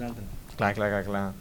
vosaltres. 0.00 0.24
Clar, 0.56 0.74
clar, 0.74 0.90
clar, 0.90 1.04
clar. 1.04 1.32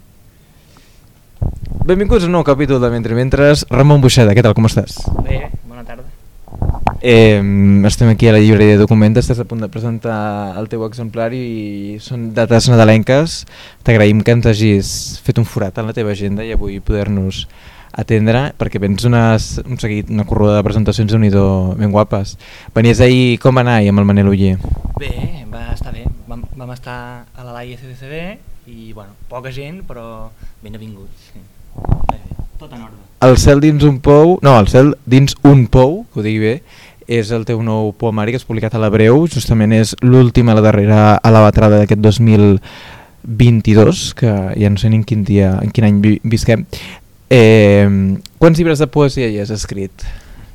Benvinguts 1.86 2.24
a 2.24 2.28
un 2.28 2.36
nou 2.36 2.44
capítol 2.44 2.82
de 2.82 2.90
Mentre 2.92 3.16
Mentres. 3.16 3.66
Ramon 3.72 4.02
Buixeda, 4.04 4.36
què 4.36 4.44
tal, 4.46 4.56
com 4.58 4.68
estàs? 4.68 5.00
Bé, 5.26 5.48
bona 5.68 5.86
tarda. 5.88 6.06
Eh, 7.00 7.40
estem 7.88 8.12
aquí 8.12 8.28
a 8.28 8.34
la 8.36 8.42
llibreria 8.44 8.76
de 8.76 8.84
documents, 8.84 9.22
estàs 9.22 9.40
a 9.40 9.48
punt 9.48 9.64
de 9.64 9.72
presentar 9.72 10.58
el 10.60 10.68
teu 10.68 10.84
exemplar 10.86 11.32
i 11.34 11.98
són 12.04 12.30
dates 12.36 12.68
nadalenques. 12.70 13.44
T'agraïm 13.88 14.24
que 14.26 14.36
ens 14.36 14.50
hagis 14.52 14.94
fet 15.24 15.40
un 15.40 15.48
forat 15.48 15.80
en 15.80 15.88
la 15.88 15.96
teva 15.96 16.12
agenda 16.12 16.44
i 16.44 16.52
avui 16.54 16.82
poder-nos 16.84 17.46
atendre 17.90 18.52
perquè 18.60 18.78
vens 18.78 19.08
una, 19.08 19.24
un 19.66 19.80
seguit, 19.82 20.12
una 20.14 20.28
corrua 20.28 20.60
de 20.60 20.68
presentacions 20.68 21.16
de 21.16 21.48
ben 21.80 21.96
guapes. 21.96 22.38
Venies 22.76 23.02
ahir, 23.02 23.40
com 23.40 23.56
va 23.56 23.64
anar 23.66 23.80
ahir 23.80 23.96
amb 23.96 24.04
el 24.04 24.12
Manel 24.12 24.30
Uller? 24.30 24.58
Bé, 25.00 25.48
va 25.50 25.72
estar 25.74 25.96
bé. 25.96 26.09
Vam, 26.60 26.74
estar 26.76 27.24
a 27.32 27.44
la 27.46 27.54
LAI 27.54 27.78
SDCB 27.78 28.16
i 28.68 28.92
bueno, 28.92 29.14
poca 29.30 29.48
gent 29.48 29.80
però 29.88 30.28
ben 30.60 30.76
avinguts. 30.76 31.30
Sí. 31.32 31.40
Tot 32.60 32.74
en 32.76 32.82
ordre. 32.84 33.00
El 33.24 33.38
cel 33.40 33.64
dins 33.64 33.86
un 33.88 34.02
pou, 34.04 34.36
no, 34.44 34.58
el 34.60 34.68
cel 34.68 34.92
dins 35.08 35.38
un 35.48 35.72
pou, 35.72 36.04
que 36.12 36.20
ho 36.20 36.26
digui 36.26 36.42
bé, 36.44 36.52
és 37.08 37.32
el 37.32 37.48
teu 37.48 37.64
nou 37.64 37.94
poemari 37.96 38.36
que 38.36 38.42
has 38.42 38.44
publicat 38.44 38.76
a 38.76 38.82
l'Abreu, 38.84 39.24
justament 39.32 39.72
és 39.78 39.96
l'última, 40.04 40.52
la 40.58 40.66
darrera 40.66 41.16
a 41.16 41.32
la 41.32 41.46
batrada 41.48 41.80
d'aquest 41.80 42.04
2022, 42.04 44.04
que 44.20 44.36
ja 44.60 44.76
no 44.76 44.84
sé 44.84 44.92
ni 44.92 45.00
en 45.00 45.08
quin 45.08 45.24
dia, 45.24 45.56
en 45.64 45.72
quin 45.72 45.88
any 45.88 46.04
vi 46.04 46.18
visquem. 46.28 46.68
Eh, 47.32 47.88
quants 48.36 48.60
llibres 48.60 48.84
de 48.84 48.92
poesia 48.92 49.32
hi 49.32 49.40
has 49.40 49.56
escrit? 49.56 50.04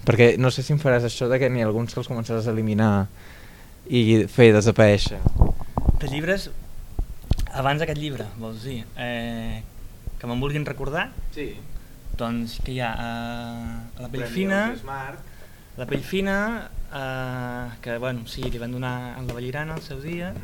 Perquè 0.04 0.34
no 0.36 0.52
sé 0.52 0.60
si 0.60 0.76
em 0.76 0.84
faràs 0.84 1.08
això 1.08 1.32
de 1.32 1.40
que 1.40 1.48
n'hi 1.48 1.64
ha 1.64 1.72
alguns 1.72 1.96
que 1.96 2.04
els 2.04 2.12
començaràs 2.12 2.44
a 2.44 2.52
eliminar 2.52 3.08
i 3.88 4.28
fer 4.28 4.52
desaparèixer. 4.52 5.24
De 6.02 6.08
llibres, 6.10 6.48
abans 7.54 7.78
d'aquest 7.80 8.00
llibre, 8.00 8.26
vols 8.40 8.64
dir, 8.66 8.80
eh, 8.98 9.62
que 10.18 10.26
me'n 10.26 10.40
vulguin 10.42 10.66
recordar? 10.66 11.06
Sí. 11.36 11.52
Doncs 12.18 12.58
que 12.66 12.74
hi 12.74 12.80
ha? 12.82 12.90
Eh, 13.04 14.02
la 14.02 14.10
pell 14.10 14.26
fina, 14.30 14.58
la 15.78 15.86
pell 15.90 16.02
fina, 16.02 16.36
eh, 16.90 17.78
que 17.80 17.96
bueno, 18.02 18.26
sí, 18.26 18.42
li 18.42 18.58
van 18.58 18.74
donar 18.74 19.18
en 19.18 19.30
la 19.30 19.38
Vallirana 19.38 19.78
al 19.78 19.86
seu 19.86 20.02
dia, 20.02 20.34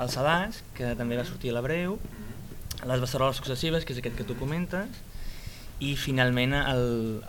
el 0.00 0.12
Salàs, 0.12 0.62
que 0.76 0.94
també 0.96 1.20
va 1.20 1.28
sortir 1.28 1.52
a 1.52 1.56
l'Abreu, 1.56 1.98
les 2.86 3.00
Beceroles 3.00 3.36
successives, 3.36 3.84
que 3.84 3.92
és 3.92 4.00
aquest 4.00 4.16
que 4.16 4.26
tu 4.28 4.36
comentes, 4.40 5.04
i 5.80 5.94
finalment 6.00 6.56
el, 6.56 6.86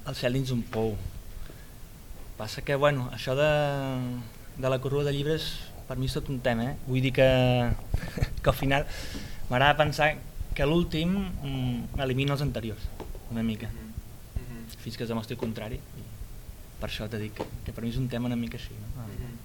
el 0.08 0.16
cel 0.16 0.40
dins 0.40 0.56
un 0.56 0.64
pou. 0.64 0.96
Passa 2.40 2.64
que, 2.64 2.76
bueno, 2.80 3.10
això 3.16 3.36
de, 3.36 3.52
de 4.56 4.72
la 4.72 4.80
corrua 4.80 5.04
de 5.04 5.16
llibres 5.16 5.67
per 5.88 5.98
mi 5.98 6.10
és 6.10 6.16
tot 6.18 6.30
un 6.30 6.40
tema, 6.44 6.72
eh? 6.72 6.76
Vull 6.88 7.02
dir 7.02 7.14
que, 7.16 7.28
que 8.44 8.52
al 8.52 8.58
final 8.58 8.86
m'agrada 9.50 9.78
pensar 9.80 10.12
que 10.58 10.66
l'últim 10.66 11.14
mm, 11.16 12.00
elimina 12.04 12.36
els 12.36 12.44
anteriors 12.44 12.88
una 13.32 13.44
mica, 13.44 13.68
mm 13.68 14.42
-hmm. 14.42 14.78
fins 14.84 14.98
que 14.98 15.04
es 15.04 15.10
demostri 15.10 15.36
el 15.36 15.40
contrari. 15.40 15.76
I 15.76 16.04
per 16.80 16.90
això 16.90 17.10
t'he 17.10 17.20
dit 17.20 17.34
que, 17.34 17.44
que 17.66 17.72
per 17.72 17.84
mi 17.84 17.90
és 17.90 17.98
un 17.98 18.08
tema 18.08 18.28
una 18.28 18.36
mica 18.36 18.58
així. 18.58 18.74
No? 18.74 18.88
Mm 19.04 19.12
-hmm. 19.12 19.36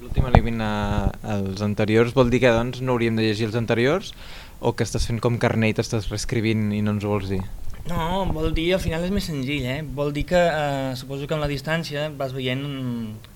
L'últim 0.00 0.26
eliminar 0.26 1.12
els 1.22 1.60
anteriors 1.62 2.14
vol 2.14 2.30
dir 2.30 2.40
que 2.40 2.50
doncs 2.50 2.80
no 2.80 2.92
hauríem 2.92 3.16
de 3.16 3.22
llegir 3.22 3.46
els 3.46 3.54
anteriors 3.54 4.14
o 4.60 4.72
que 4.72 4.84
estàs 4.84 5.06
fent 5.06 5.20
com 5.20 5.38
carner 5.38 5.68
i 5.68 5.74
t'estàs 5.74 6.08
reescrivint 6.08 6.72
i 6.72 6.82
no 6.82 6.90
ens 6.90 7.04
ho 7.04 7.08
vols 7.08 7.28
dir? 7.28 7.42
No, 7.84 8.24
vol 8.32 8.54
dir, 8.56 8.70
al 8.72 8.80
final 8.80 9.02
és 9.04 9.12
més 9.12 9.26
senzill, 9.28 9.66
eh? 9.68 9.80
Vol 9.84 10.14
dir 10.16 10.24
que 10.30 10.40
eh, 10.40 10.92
suposo 10.96 11.26
que 11.28 11.36
amb 11.36 11.44
la 11.44 11.50
distància 11.50 12.06
vas 12.16 12.32
veient 12.32 12.62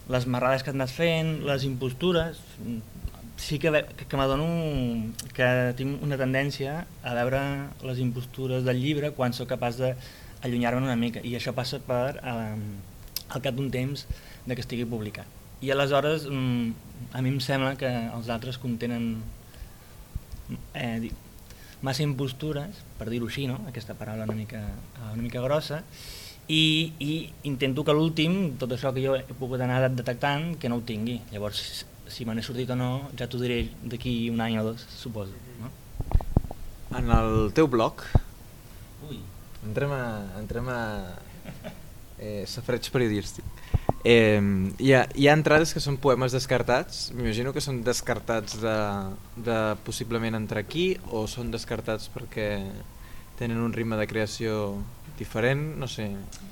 les 0.08 0.27
marrades 0.27 0.64
que 0.64 0.72
has 0.72 0.94
fent, 0.96 1.34
les 1.44 1.66
impostures, 1.68 2.40
sí 3.38 3.58
que, 3.58 3.70
que, 3.70 4.06
que 4.08 4.16
m'adono 4.18 4.48
que 5.36 5.48
tinc 5.78 6.02
una 6.02 6.18
tendència 6.18 6.84
a 7.06 7.14
veure 7.14 7.40
les 7.86 8.00
impostures 8.02 8.64
del 8.66 8.80
llibre 8.82 9.12
quan 9.14 9.36
sóc 9.36 9.48
capaç 9.52 9.78
d'allunyar-me'n 9.80 10.88
una 10.88 10.98
mica 10.98 11.22
i 11.22 11.36
això 11.38 11.55
passa 11.55 11.78
per 11.78 12.18
eh, 12.18 12.56
al 13.28 13.44
cap 13.44 13.55
d'un 13.55 13.70
temps 13.70 14.05
de 14.44 14.56
que 14.56 14.64
estigui 14.64 14.89
publicat 14.90 15.62
i 15.62 15.70
aleshores 15.70 16.27
mm, 16.27 17.14
a 17.14 17.23
mi 17.23 17.33
em 17.36 17.39
sembla 17.42 17.77
que 17.78 17.89
els 17.89 18.28
altres 18.34 18.58
contenen 18.58 19.08
eh, 20.74 21.11
massa 21.83 22.02
impostures, 22.02 22.80
per 22.98 23.08
dir-ho 23.11 23.28
així, 23.30 23.46
no? 23.50 23.61
aquesta 23.70 23.94
paraula 23.98 24.27
una 24.27 24.36
mica, 24.39 24.62
una 25.12 25.22
mica 25.22 25.42
grossa, 25.44 25.83
i, 26.48 26.92
i 26.98 27.12
intento 27.48 27.84
que 27.84 27.94
l'últim, 27.94 28.56
tot 28.58 28.72
això 28.74 28.92
que 28.96 29.05
jo 29.05 29.14
he 29.18 29.36
pogut 29.39 29.61
anar 29.61 29.83
detectant, 29.92 30.55
que 30.58 30.70
no 30.72 30.80
ho 30.80 30.84
tingui. 30.88 31.18
Llavors, 31.33 31.84
si 32.08 32.24
me 32.24 32.34
n'he 32.34 32.44
sortit 32.44 32.70
o 32.72 32.77
no, 32.78 32.90
ja 33.20 33.28
t'ho 33.28 33.40
diré 33.42 33.61
d'aquí 33.84 34.30
un 34.33 34.40
any 34.40 34.56
o 34.58 34.64
dos, 34.70 34.86
suposo. 34.96 35.36
No? 35.61 35.70
En 36.96 37.12
el 37.12 37.52
teu 37.55 37.68
blog, 37.68 38.02
Ui. 39.11 39.20
entrem 39.68 39.92
a, 39.92 40.05
entrem 40.40 40.72
a 40.72 40.80
eh, 42.18 42.44
safreig 42.48 42.88
periodístic. 42.94 43.58
Eh, 44.05 44.41
hi, 44.79 44.92
ha, 44.95 45.07
hi 45.14 45.27
ha 45.27 45.35
entrades 45.35 45.73
que 45.75 45.83
són 45.83 45.98
poemes 45.98 46.35
descartats, 46.35 47.09
m'imagino 47.17 47.53
que 47.55 47.63
són 47.64 47.83
descartats 47.86 48.61
de, 48.63 48.77
de 49.42 49.59
possiblement 49.86 50.39
entrar 50.39 50.63
aquí 50.63 50.92
o 51.11 51.27
són 51.27 51.51
descartats 51.51 52.07
perquè 52.14 52.48
tenen 53.39 53.59
un 53.63 53.75
ritme 53.75 53.98
de 53.98 54.07
creació 54.11 54.79
diferent, 55.19 55.63
no 55.79 55.89
sé, 55.91 56.09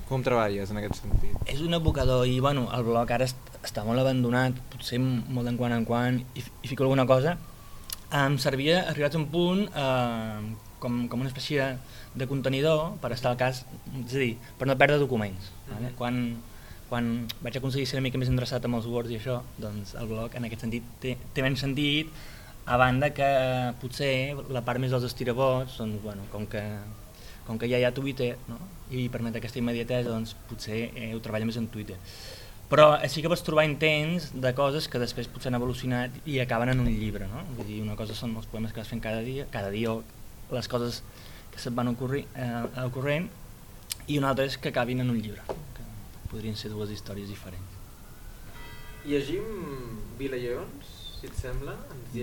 com 0.09 0.23
treballes 0.23 0.71
en 0.71 0.79
aquest 0.81 1.01
sentit? 1.01 1.35
És 1.47 1.63
un 1.63 1.75
abocador 1.75 2.27
i 2.27 2.39
bueno, 2.43 2.67
el 2.75 2.83
blog 2.87 3.11
ara 3.15 3.27
està 3.27 3.83
molt 3.87 4.03
abandonat, 4.03 4.59
potser 4.73 4.99
molt 4.99 5.47
d'en 5.47 5.59
quan 5.59 5.75
en 5.75 5.85
quan, 5.87 6.19
i, 6.35 6.43
i 6.43 6.67
fico 6.71 6.83
alguna 6.83 7.07
cosa. 7.07 7.37
Em 8.15 8.37
servia, 8.39 8.83
arribats 8.91 9.15
a 9.15 9.21
un 9.21 9.27
punt, 9.31 9.65
eh, 9.67 10.67
com, 10.83 10.99
com 11.11 11.23
una 11.23 11.31
espècie 11.31 11.73
de 12.17 12.27
contenidor 12.27 12.95
per 13.01 13.11
estar 13.15 13.31
al 13.31 13.39
cas, 13.39 13.63
és 14.03 14.15
a 14.15 14.21
dir, 14.21 14.35
per 14.59 14.67
no 14.69 14.77
perdre 14.79 14.99
documents. 15.01 15.51
Vale? 15.71 15.91
Quan, 15.99 16.21
quan 16.89 17.27
vaig 17.43 17.59
aconseguir 17.59 17.87
ser 17.89 17.99
una 17.99 18.05
mica 18.07 18.19
més 18.21 18.31
endreçat 18.31 18.65
amb 18.65 18.79
els 18.79 18.87
Words 18.87 19.11
i 19.11 19.19
això, 19.19 19.41
doncs 19.59 19.95
el 19.99 20.07
blog 20.09 20.35
en 20.37 20.47
aquest 20.47 20.63
sentit 20.65 20.87
té, 21.03 21.17
té 21.33 21.43
ben 21.45 21.57
sentit, 21.59 22.11
a 22.67 22.77
banda 22.79 23.13
que 23.15 23.27
potser 23.81 24.35
la 24.51 24.63
part 24.67 24.79
més 24.83 24.91
dels 24.91 25.05
estirabots, 25.07 25.77
doncs, 25.79 26.01
bueno, 26.03 26.27
com 26.31 26.47
que 26.51 26.63
com 27.47 27.57
que 27.57 27.69
ja 27.71 27.79
hi 27.79 27.85
ha 27.87 27.93
Twitter 27.95 28.33
no? 28.51 28.59
i 28.91 29.07
permet 29.11 29.39
aquesta 29.39 29.61
immediatesa, 29.61 30.11
doncs 30.11 30.35
potser 30.49 30.89
eh, 30.89 31.13
ho 31.15 31.21
treballa 31.23 31.47
més 31.47 31.57
en 31.59 31.69
Twitter. 31.71 31.95
Però 32.67 32.89
sí 33.07 33.23
que 33.23 33.31
pots 33.31 33.45
trobar 33.47 33.63
intents 33.63 34.33
de 34.35 34.51
coses 34.55 34.89
que 34.91 34.99
després 34.99 35.29
potser 35.31 35.49
han 35.49 35.55
evolucionat 35.55 36.17
i 36.27 36.41
acaben 36.43 36.73
en 36.73 36.83
un 36.83 36.89
llibre. 36.91 37.29
No? 37.31 37.45
Vull 37.55 37.69
dir, 37.69 37.79
una 37.85 37.95
cosa 37.95 38.15
són 38.15 38.35
els 38.35 38.49
poemes 38.51 38.75
que 38.75 38.83
vas 38.83 38.91
fent 38.91 39.03
cada 39.03 39.23
dia, 39.23 39.47
cada 39.53 39.71
dia 39.71 39.93
o 39.93 40.01
les 40.51 40.67
coses 40.67 40.99
que 41.53 41.63
se't 41.63 41.75
van 41.75 41.93
ocorrir, 41.93 42.25
eh, 42.35 42.65
ocorrent, 42.83 43.31
i 44.11 44.19
una 44.19 44.33
altra 44.33 44.45
és 44.47 44.59
que 44.59 44.75
acabin 44.75 44.99
en 45.03 45.15
un 45.15 45.23
llibre, 45.23 45.43
podrien 46.31 46.55
ser 46.59 46.71
dues 46.73 46.91
històries 46.93 47.29
diferents. 47.31 47.75
Llegim 49.07 49.45
Lleons, 50.19 50.89
si 51.19 51.27
et 51.29 51.35
sembla? 51.37 51.75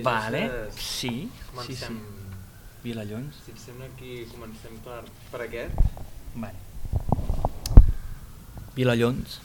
Vale, 0.03 0.43
sí, 0.77 1.29
sí, 1.65 1.75
sí. 1.75 1.95
Vilallons. 2.83 3.39
Si 3.45 3.51
et 3.55 3.59
sembla 3.59 3.87
aquí 3.89 4.25
comencem 4.29 4.77
per, 4.85 5.01
per 5.31 5.41
aquest. 5.47 5.79
Vale. 6.35 6.53
Vilallons. 8.75 9.39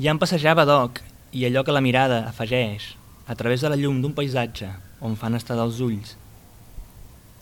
Ja 0.00 0.12
em 0.12 0.18
passejava 0.20 0.64
d'oc 0.68 1.00
i 1.36 1.44
allò 1.46 1.62
que 1.64 1.74
la 1.76 1.84
mirada 1.84 2.24
afegeix 2.28 2.94
a 3.26 3.36
través 3.38 3.62
de 3.62 3.70
la 3.70 3.78
llum 3.78 4.00
d'un 4.02 4.14
paisatge 4.16 4.68
on 5.00 5.16
fan 5.20 5.36
estar 5.38 5.56
dels 5.58 5.78
ulls. 5.84 6.16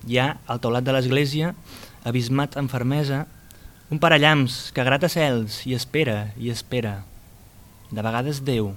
Ha, 0.05 0.27
al 0.47 0.61
taulat 0.61 0.85
de 0.85 0.93
l'església, 0.93 1.55
abismat 2.05 2.59
amb 2.61 2.71
fermesa, 2.71 3.25
un 3.91 4.01
parallams 4.01 4.73
que 4.73 4.85
grata 4.87 5.09
cels 5.13 5.63
i 5.67 5.75
espera 5.75 6.33
i 6.41 6.51
espera. 6.51 7.03
De 7.91 8.03
vegades 8.03 8.45
Déu, 8.45 8.75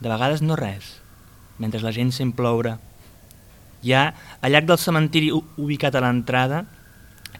de 0.00 0.08
vegades 0.08 0.42
no 0.42 0.56
res, 0.56 0.98
mentre 1.58 1.82
la 1.82 1.94
gent 1.94 2.12
sent 2.12 2.34
ploure 2.36 2.78
hi 3.82 3.92
ha, 3.98 4.14
al 4.40 4.54
llarg 4.54 4.68
del 4.70 4.78
cementiri 4.78 5.32
ubicat 5.34 5.96
a 5.98 6.02
l'entrada, 6.04 6.62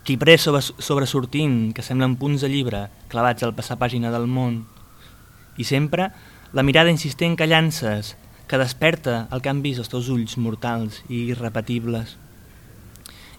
xiprers 0.03 0.43
sobre, 0.49 0.63
sobresortint 0.63 1.71
que 1.77 1.85
semblen 1.87 2.17
punts 2.19 2.43
de 2.43 2.51
llibre 2.51 2.89
clavats 3.13 3.47
al 3.47 3.55
passar 3.55 3.79
pàgina 3.79 4.11
del 4.11 4.27
món. 4.27 4.65
I 5.55 5.65
sempre 5.69 6.11
la 6.53 6.65
mirada 6.67 6.91
insistent 6.91 7.37
que 7.39 7.47
llances, 7.47 8.17
que 8.51 8.59
desperta 8.59 9.29
el 9.31 9.41
que 9.41 9.53
han 9.53 9.63
vist 9.63 9.85
els 9.85 9.93
teus 9.93 10.11
ulls 10.11 10.35
mortals 10.37 10.99
i 11.07 11.23
irrepetibles. 11.31 12.17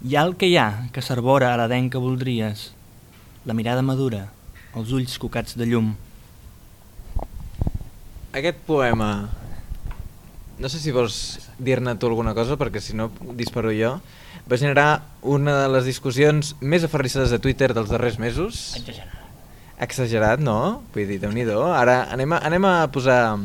Hi 0.03 0.15
ha 0.15 0.23
el 0.23 0.37
que 0.39 0.47
hi 0.47 0.55
ha, 0.57 0.87
que 0.95 1.03
s'arbora 1.03 1.51
a 1.51 1.59
l'adent 1.59 1.91
que 1.91 2.01
voldries, 2.01 2.69
la 3.45 3.53
mirada 3.53 3.83
madura, 3.85 4.27
els 4.75 4.91
ulls 4.95 5.17
cocats 5.21 5.57
de 5.59 5.67
llum. 5.69 5.93
Aquest 8.33 8.59
poema 8.65 9.13
no 10.59 10.69
sé 10.69 10.79
si 10.79 10.93
vols 10.93 11.15
dir-ne 11.57 11.95
tu 11.97 12.07
alguna 12.07 12.33
cosa, 12.37 12.57
perquè 12.59 12.81
si 12.81 12.95
no 12.95 13.09
disparo 13.37 13.73
jo, 13.73 13.97
va 14.49 14.59
generar 14.59 15.03
una 15.21 15.57
de 15.63 15.67
les 15.73 15.89
discussions 15.89 16.53
més 16.61 16.85
aferrissades 16.85 17.33
de 17.33 17.39
Twitter 17.41 17.71
dels 17.73 17.89
darrers 17.91 18.19
mesos. 18.21 18.61
Exagerat. 18.79 19.19
Exagerat, 19.83 20.43
no? 20.43 20.83
Vull 20.93 21.09
dir, 21.09 21.19
déu 21.19 21.33
nhi 21.33 21.43
Ara 21.49 22.03
anem 22.13 22.37
a, 22.37 22.39
anem 22.45 22.65
a 22.69 22.75
posar... 22.87 23.39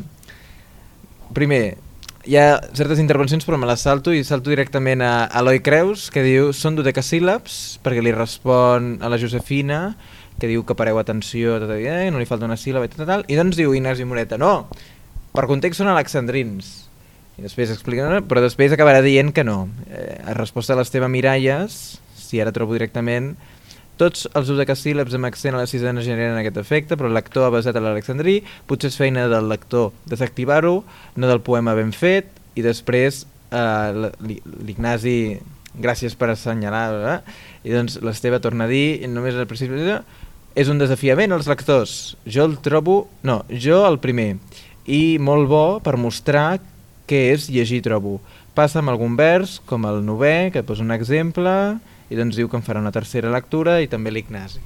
Primer, 1.34 1.76
hi 2.26 2.36
ha 2.36 2.58
certes 2.74 2.98
intervencions 2.98 3.46
però 3.46 3.58
me 3.60 3.68
les 3.70 3.82
salto 3.84 4.12
i 4.14 4.24
salto 4.26 4.50
directament 4.50 5.02
a 5.06 5.28
Eloi 5.38 5.60
Creus 5.62 6.08
que 6.14 6.24
diu 6.24 6.50
són 6.56 6.78
dodecasíl·labs 6.78 7.78
perquè 7.84 8.02
li 8.02 8.14
respon 8.14 8.96
a 9.02 9.10
la 9.12 9.20
Josefina 9.20 9.94
que 10.38 10.50
diu 10.50 10.64
que 10.66 10.76
pareu 10.78 10.98
atenció 10.98 11.58
tot 11.62 11.70
el 11.74 11.82
dia, 11.82 12.00
no 12.10 12.18
li 12.18 12.26
falta 12.26 12.46
una 12.46 12.58
síl·laba 12.58 12.86
i 12.86 12.92
tot 12.92 13.06
tal, 13.06 13.24
i 13.26 13.38
doncs 13.38 13.58
diu 13.58 13.74
Ignasi 13.74 14.06
Moreta, 14.06 14.38
no, 14.38 14.68
per 15.34 15.46
context 15.50 15.82
són 15.82 15.90
alexandrins 15.90 16.88
i 17.38 17.44
després 17.44 17.70
explica, 17.70 18.06
però 18.26 18.42
després 18.42 18.74
acabarà 18.74 18.98
dient 19.04 19.30
que 19.30 19.44
no. 19.46 19.68
Eh, 19.86 20.18
a 20.26 20.34
resposta 20.34 20.74
a 20.74 20.78
l'Esteve 20.80 21.06
Miralles 21.10 21.98
si 22.18 22.40
ara 22.42 22.52
trobo 22.54 22.74
directament 22.74 23.36
tots 23.98 24.28
els 24.38 24.48
dodecasíl·labs 24.50 25.16
amb 25.18 25.28
accent 25.28 25.56
a 25.56 25.62
la 25.62 25.68
sisena 25.70 26.04
generen 26.04 26.38
aquest 26.38 26.60
efecte, 26.62 26.96
però 26.96 27.10
el 27.10 27.16
lector 27.18 27.48
ha 27.48 27.52
basat 27.54 27.76
a 27.76 27.82
l'alexandrí, 27.82 28.38
potser 28.70 28.92
és 28.92 28.98
feina 29.00 29.26
del 29.30 29.50
lector 29.50 29.90
desactivar-ho, 30.10 30.80
no 31.16 31.30
del 31.30 31.42
poema 31.44 31.74
ben 31.78 31.90
fet, 31.92 32.30
i 32.58 32.64
després 32.64 33.24
eh, 33.50 34.10
l'Ignasi, 34.64 35.18
gràcies 35.78 36.16
per 36.18 36.32
assenyalar, 36.32 36.86
eh? 37.12 37.18
i 37.68 37.74
doncs 37.74 37.98
l'Esteve 38.02 38.40
torna 38.42 38.66
a 38.66 38.70
dir, 38.70 39.06
només 39.10 39.36
al 39.36 39.50
principi, 39.50 39.98
és 40.58 40.70
un 40.70 40.80
desafiament 40.80 41.34
als 41.34 41.46
lectors, 41.50 42.16
jo 42.26 42.48
el 42.48 42.56
trobo, 42.64 43.04
no, 43.22 43.42
jo 43.50 43.84
el 43.86 44.00
primer, 44.02 44.32
i 44.88 45.18
molt 45.20 45.46
bo 45.50 45.66
per 45.84 45.98
mostrar 46.00 46.58
què 47.08 47.28
és 47.34 47.48
llegir 47.52 47.82
trobo. 47.84 48.18
Passa 48.56 48.80
amb 48.80 48.90
algun 48.90 49.14
vers, 49.16 49.58
com 49.68 49.84
el 49.86 50.00
novè, 50.02 50.50
que 50.50 50.64
posa 50.66 50.82
un 50.82 50.90
exemple, 50.94 51.52
i 52.08 52.16
doncs 52.16 52.36
diu 52.38 52.48
que 52.48 52.56
en 52.56 52.64
farà 52.64 52.80
una 52.80 52.92
tercera 52.94 53.30
lectura 53.32 53.78
i 53.84 53.88
també 53.90 54.12
l'Ignasi. 54.12 54.62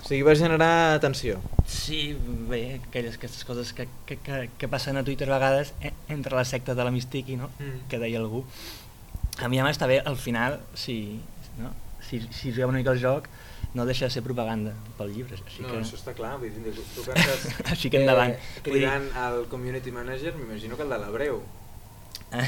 O 0.00 0.06
sigui, 0.08 0.22
va 0.24 0.34
generar 0.34 0.94
atenció. 0.94 1.36
Sí, 1.68 2.16
bé, 2.48 2.80
aquelles 2.80 3.18
aquestes 3.18 3.44
coses 3.44 3.74
que, 3.76 3.86
que, 4.08 4.16
que, 4.24 4.38
que 4.58 4.68
passen 4.72 4.96
a 4.96 5.04
Twitter 5.04 5.28
a 5.28 5.36
vegades 5.36 5.74
eh, 5.82 5.92
entre 6.08 6.34
la 6.36 6.46
secta 6.48 6.74
de 6.74 6.86
la 6.86 6.90
Mistiki, 6.90 7.36
no? 7.36 7.50
Mm. 7.58 7.84
que 7.90 8.00
deia 8.00 8.18
algú. 8.18 8.46
A 9.40 9.48
mi 9.48 9.60
a 9.60 9.68
està 9.68 9.86
bé, 9.86 10.00
al 10.00 10.16
final, 10.16 10.58
si, 10.74 11.20
no? 11.60 11.74
si, 12.00 12.22
si 12.32 12.50
juguem 12.50 12.72
una 12.72 12.80
mica 12.80 12.94
al 12.94 13.00
joc, 13.00 13.28
no 13.74 13.86
deixa 13.86 14.08
de 14.08 14.16
ser 14.16 14.24
propaganda 14.24 14.72
pel 14.98 15.12
llibre. 15.14 15.38
Així 15.46 15.62
no, 15.62 15.70
que... 15.70 15.84
això 15.84 16.00
està 16.00 16.16
clar, 16.16 16.34
vull 16.40 16.50
dir, 16.50 16.74
tu 16.96 17.04
cantes 17.06 17.46
així 17.76 17.92
que 17.92 18.00
endavant. 18.02 18.34
Eh, 18.34 18.64
cridant 18.66 19.06
dir... 19.06 19.14
al 19.20 19.44
community 19.52 19.92
manager, 19.94 20.34
m'imagino 20.38 20.80
que 20.80 20.88
el 20.88 20.96
de 20.96 21.00
l'Abreu. 21.04 21.40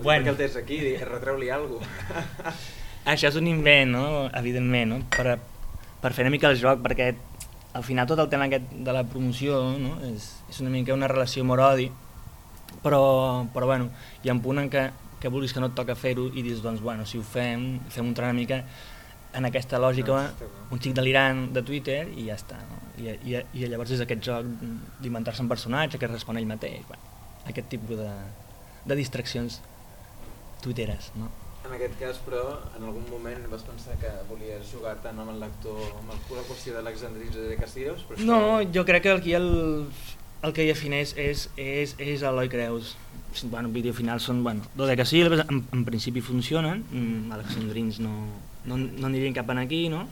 bueno. 0.00 0.10
Perquè 0.10 0.32
el 0.32 0.40
tens 0.42 0.58
aquí, 0.58 0.82
retreu-li 1.04 1.52
alguna 1.54 1.84
cosa. 1.86 2.56
Això 3.08 3.30
és 3.30 3.38
un 3.40 3.46
invent, 3.48 3.88
no? 3.94 4.28
evidentment, 4.36 4.90
no? 4.92 4.98
per, 5.14 5.38
per 6.02 6.10
fer 6.12 6.26
una 6.26 6.32
mica 6.34 6.50
el 6.52 6.58
joc, 6.60 6.82
perquè 6.84 7.06
al 7.78 7.84
final 7.86 8.08
tot 8.10 8.20
el 8.20 8.28
tema 8.28 8.48
aquest 8.50 8.68
de 8.84 8.92
la 8.92 9.04
promoció 9.08 9.62
no? 9.80 9.94
és, 10.10 10.26
és 10.50 10.58
una 10.60 10.72
mica 10.74 10.92
una 10.92 11.08
relació 11.08 11.44
morodi, 11.48 11.86
però, 12.84 13.00
però 13.54 13.70
bueno, 13.70 13.88
hi 14.20 14.28
ha 14.28 14.36
un 14.36 14.42
punt 14.44 14.60
en 14.60 14.68
què, 14.72 14.84
que 15.22 15.32
vulguis 15.32 15.56
que 15.56 15.64
no 15.64 15.70
et 15.72 15.78
toca 15.78 15.96
fer-ho 15.96 16.28
i 16.34 16.44
dius, 16.44 16.60
doncs, 16.60 16.84
bueno, 16.84 17.08
si 17.08 17.16
ho 17.16 17.24
fem, 17.24 17.78
fem 17.88 18.12
un 18.12 18.12
tram 18.18 18.34
una 18.34 18.38
mica 18.42 18.60
en 19.38 19.48
aquesta 19.48 19.80
lògica, 19.80 20.20
no, 20.28 20.52
un 20.76 20.84
xic 20.84 21.00
delirant 21.00 21.46
de 21.56 21.64
Twitter 21.64 22.02
i 22.12 22.28
ja 22.28 22.36
està. 22.36 22.60
No? 22.68 22.78
I, 23.00 23.16
i, 23.24 23.40
I 23.40 23.72
llavors 23.72 23.96
és 23.96 24.04
aquest 24.04 24.24
joc 24.28 24.46
d'inventar-se 25.00 25.44
un 25.44 25.48
personatge 25.48 26.00
que 26.00 26.12
respon 26.12 26.36
ell 26.36 26.48
mateix, 26.48 26.84
bueno, 26.88 27.18
aquest 27.48 27.72
tipus 27.72 28.00
de, 28.04 28.14
de 28.84 29.00
distraccions 29.00 29.62
twitteres. 30.60 31.14
No? 31.16 31.32
En 31.66 31.74
aquest 31.74 31.98
cas, 32.00 32.20
però, 32.24 32.42
en 32.78 32.86
algun 32.86 33.04
moment 33.10 33.42
vas 33.50 33.64
pensar 33.66 33.96
que 34.00 34.10
volies 34.28 34.70
jugar 34.70 34.94
tant 35.02 35.18
amb 35.18 35.34
el 35.34 35.40
lector, 35.42 35.80
amb 35.98 36.14
la 36.14 36.44
qüestió 36.46 36.76
d'Alexandrins 36.76 37.36
o 37.36 37.48
de 37.50 37.58
Castillos? 37.58 38.04
Però 38.08 38.24
no, 38.28 38.38
jo 38.74 38.84
crec 38.88 39.04
que 39.04 39.16
aquí 39.16 39.34
el, 39.36 39.50
el 40.46 40.54
que 40.54 40.68
defineix 40.68 41.16
és, 41.18 41.48
és, 41.58 41.96
és 41.98 42.22
Eloi 42.22 42.48
Creus. 42.52 42.94
Bueno, 43.50 43.68
vídeo 43.74 43.92
final 43.92 44.22
són, 44.24 44.40
bueno, 44.46 44.64
dodecasíl·labes, 44.78 45.44
en, 45.50 45.60
en 45.74 45.84
principi 45.84 46.22
funcionen, 46.24 46.86
mm, 46.88 47.34
alexandrins 47.36 48.00
no, 48.00 48.14
no, 48.64 48.78
no 48.78 49.10
anirien 49.10 49.36
cap 49.36 49.50
en 49.52 49.60
aquí, 49.60 49.88
no? 49.92 50.06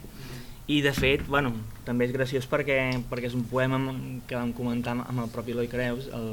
I 0.66 0.80
de 0.82 0.92
fet, 0.92 1.24
bueno, 1.30 1.54
també 1.86 2.08
és 2.08 2.14
graciós 2.14 2.46
perquè, 2.50 2.76
perquè 3.08 3.30
és 3.30 3.38
un 3.38 3.46
poema 3.46 3.78
que 4.26 4.34
vam 4.34 4.52
comentar 4.52 4.96
amb 4.98 5.22
el 5.22 5.30
propi 5.32 5.54
Eloi 5.54 5.70
Creus, 5.70 6.10
el, 6.10 6.32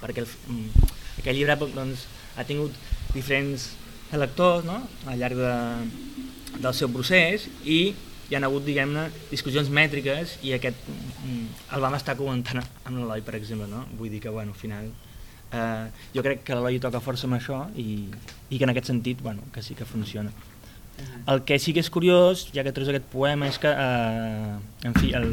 perquè 0.00 0.22
el, 0.22 0.30
mm, 0.48 0.92
aquest 1.18 1.34
llibre 1.36 1.58
doncs, 1.74 2.06
ha 2.38 2.46
tingut 2.46 2.78
diferents 3.12 3.72
electors 4.16 4.66
no? 4.66 4.80
al 5.10 5.20
llarg 5.20 5.38
de, 5.38 5.54
del 6.60 6.74
seu 6.74 6.90
procés 6.92 7.48
i 7.64 7.80
hi 8.30 8.36
han 8.38 8.46
hagut, 8.46 8.64
diguem-ne, 8.64 9.08
discussions 9.30 9.68
mètriques 9.68 10.38
i 10.46 10.54
aquest 10.56 10.86
mm, 10.88 11.42
el 11.76 11.84
vam 11.84 11.96
estar 11.98 12.16
comentant 12.16 12.62
amb 12.62 12.96
l'Eloi, 12.96 13.20
per 13.26 13.36
exemple, 13.36 13.68
no? 13.68 13.84
Vull 13.98 14.14
dir 14.14 14.22
que, 14.24 14.32
bueno, 14.32 14.54
al 14.54 14.58
final, 14.58 14.88
eh, 15.52 15.84
jo 16.16 16.24
crec 16.24 16.42
que 16.46 16.56
l'Eloi 16.56 16.80
toca 16.82 17.02
força 17.04 17.28
amb 17.28 17.36
això 17.36 17.60
i, 17.76 18.08
i 18.48 18.58
que 18.58 18.64
en 18.64 18.72
aquest 18.72 18.88
sentit, 18.90 19.20
bueno, 19.22 19.44
que 19.52 19.62
sí 19.62 19.76
que 19.76 19.84
funciona. 19.84 20.32
El 21.28 21.42
que 21.44 21.58
sí 21.58 21.74
que 21.74 21.82
és 21.84 21.90
curiós, 21.92 22.48
ja 22.54 22.64
que 22.64 22.72
treus 22.72 22.88
aquest 22.90 23.06
poema, 23.12 23.48
és 23.50 23.60
que, 23.60 23.70
eh, 23.70 24.88
en 24.88 24.96
fi, 24.96 25.12
el, 25.18 25.30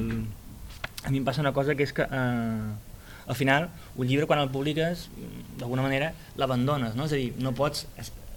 a 1.05 1.11
mi 1.13 1.21
em 1.21 1.27
passa 1.27 1.43
una 1.43 1.55
cosa 1.55 1.77
que 1.77 1.87
és 1.87 1.93
que 1.95 2.03
eh, 2.03 2.71
al 3.31 3.37
final 3.37 3.69
un 3.95 4.07
llibre 4.07 4.27
quan 4.27 4.41
el 4.41 4.49
publiques 4.51 5.07
d'alguna 5.59 5.85
manera 5.85 6.11
l'abandones, 6.35 6.97
no? 6.97 7.07
és 7.07 7.15
a 7.15 7.21
dir, 7.21 7.31
no 7.39 7.53
pots 7.55 7.85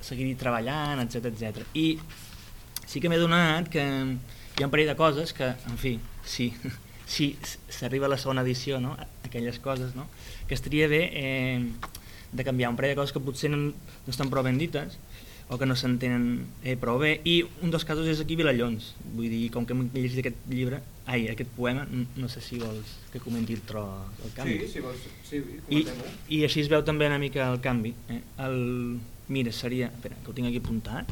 seguir 0.05 0.35
treballant, 0.41 1.01
etc 1.05 1.33
etc. 1.33 1.65
I 1.75 1.99
sí 2.87 3.01
que 3.01 3.11
m'he 3.11 3.21
donat 3.21 3.71
que 3.73 3.83
hi 3.83 4.63
ha 4.63 4.69
un 4.69 4.73
parell 4.73 4.93
de 4.93 4.99
coses 4.99 5.33
que, 5.35 5.51
en 5.71 5.81
fi, 5.81 5.97
sí, 6.25 6.53
si 7.15 7.35
s'arriba 7.69 8.07
a 8.07 8.13
la 8.13 8.21
segona 8.21 8.45
edició, 8.47 8.81
no? 8.81 8.97
aquelles 9.25 9.59
coses, 9.59 9.97
no? 9.97 10.07
que 10.47 10.55
estaria 10.55 10.89
bé 10.89 11.03
eh, 11.13 11.61
de 12.33 12.45
canviar 12.45 12.71
un 12.71 12.77
parell 12.77 12.95
de 12.95 13.01
coses 13.01 13.15
que 13.15 13.23
potser 13.25 13.51
no, 13.51 13.71
no 13.73 14.11
estan 14.13 14.31
prou 14.31 14.45
ben 14.47 14.61
dites 14.61 14.99
o 15.49 15.59
que 15.61 15.67
no 15.69 15.77
s'entenen 15.77 16.47
eh, 16.65 16.75
prou 16.81 16.99
bé 17.03 17.19
i 17.29 17.43
un 17.63 17.73
dels 17.73 17.85
casos 17.85 18.09
és 18.09 18.21
aquí 18.23 18.37
Vilallons 18.37 18.95
vull 19.13 19.29
dir, 19.29 19.49
com 19.53 19.67
que 19.69 19.77
hem 19.77 19.85
llegit 19.93 20.23
aquest 20.23 20.47
llibre 20.49 20.81
ai, 21.05 21.27
aquest 21.29 21.51
poema, 21.57 21.85
no 21.91 22.31
sé 22.33 22.41
si 22.45 22.59
vols 22.63 22.95
que 23.13 23.21
comenti 23.21 23.57
el 23.57 23.65
tro 23.69 23.85
el 24.25 24.33
canvi 24.37 24.57
sí, 24.65 24.71
si 24.73 24.85
vols, 24.85 25.05
sí, 25.29 25.43
I, 25.69 25.85
i 26.39 26.45
així 26.49 26.65
es 26.65 26.71
veu 26.73 26.85
també 26.87 27.11
una 27.11 27.21
mica 27.21 27.51
el 27.53 27.61
canvi 27.65 27.93
eh? 28.09 28.23
el, 28.47 28.59
Mira, 29.29 29.53
seria... 29.53 29.89
Espera, 29.89 30.17
que 30.23 30.31
ho 30.31 30.35
tinc 30.37 30.51
aquí 30.51 30.61
apuntat. 30.61 31.09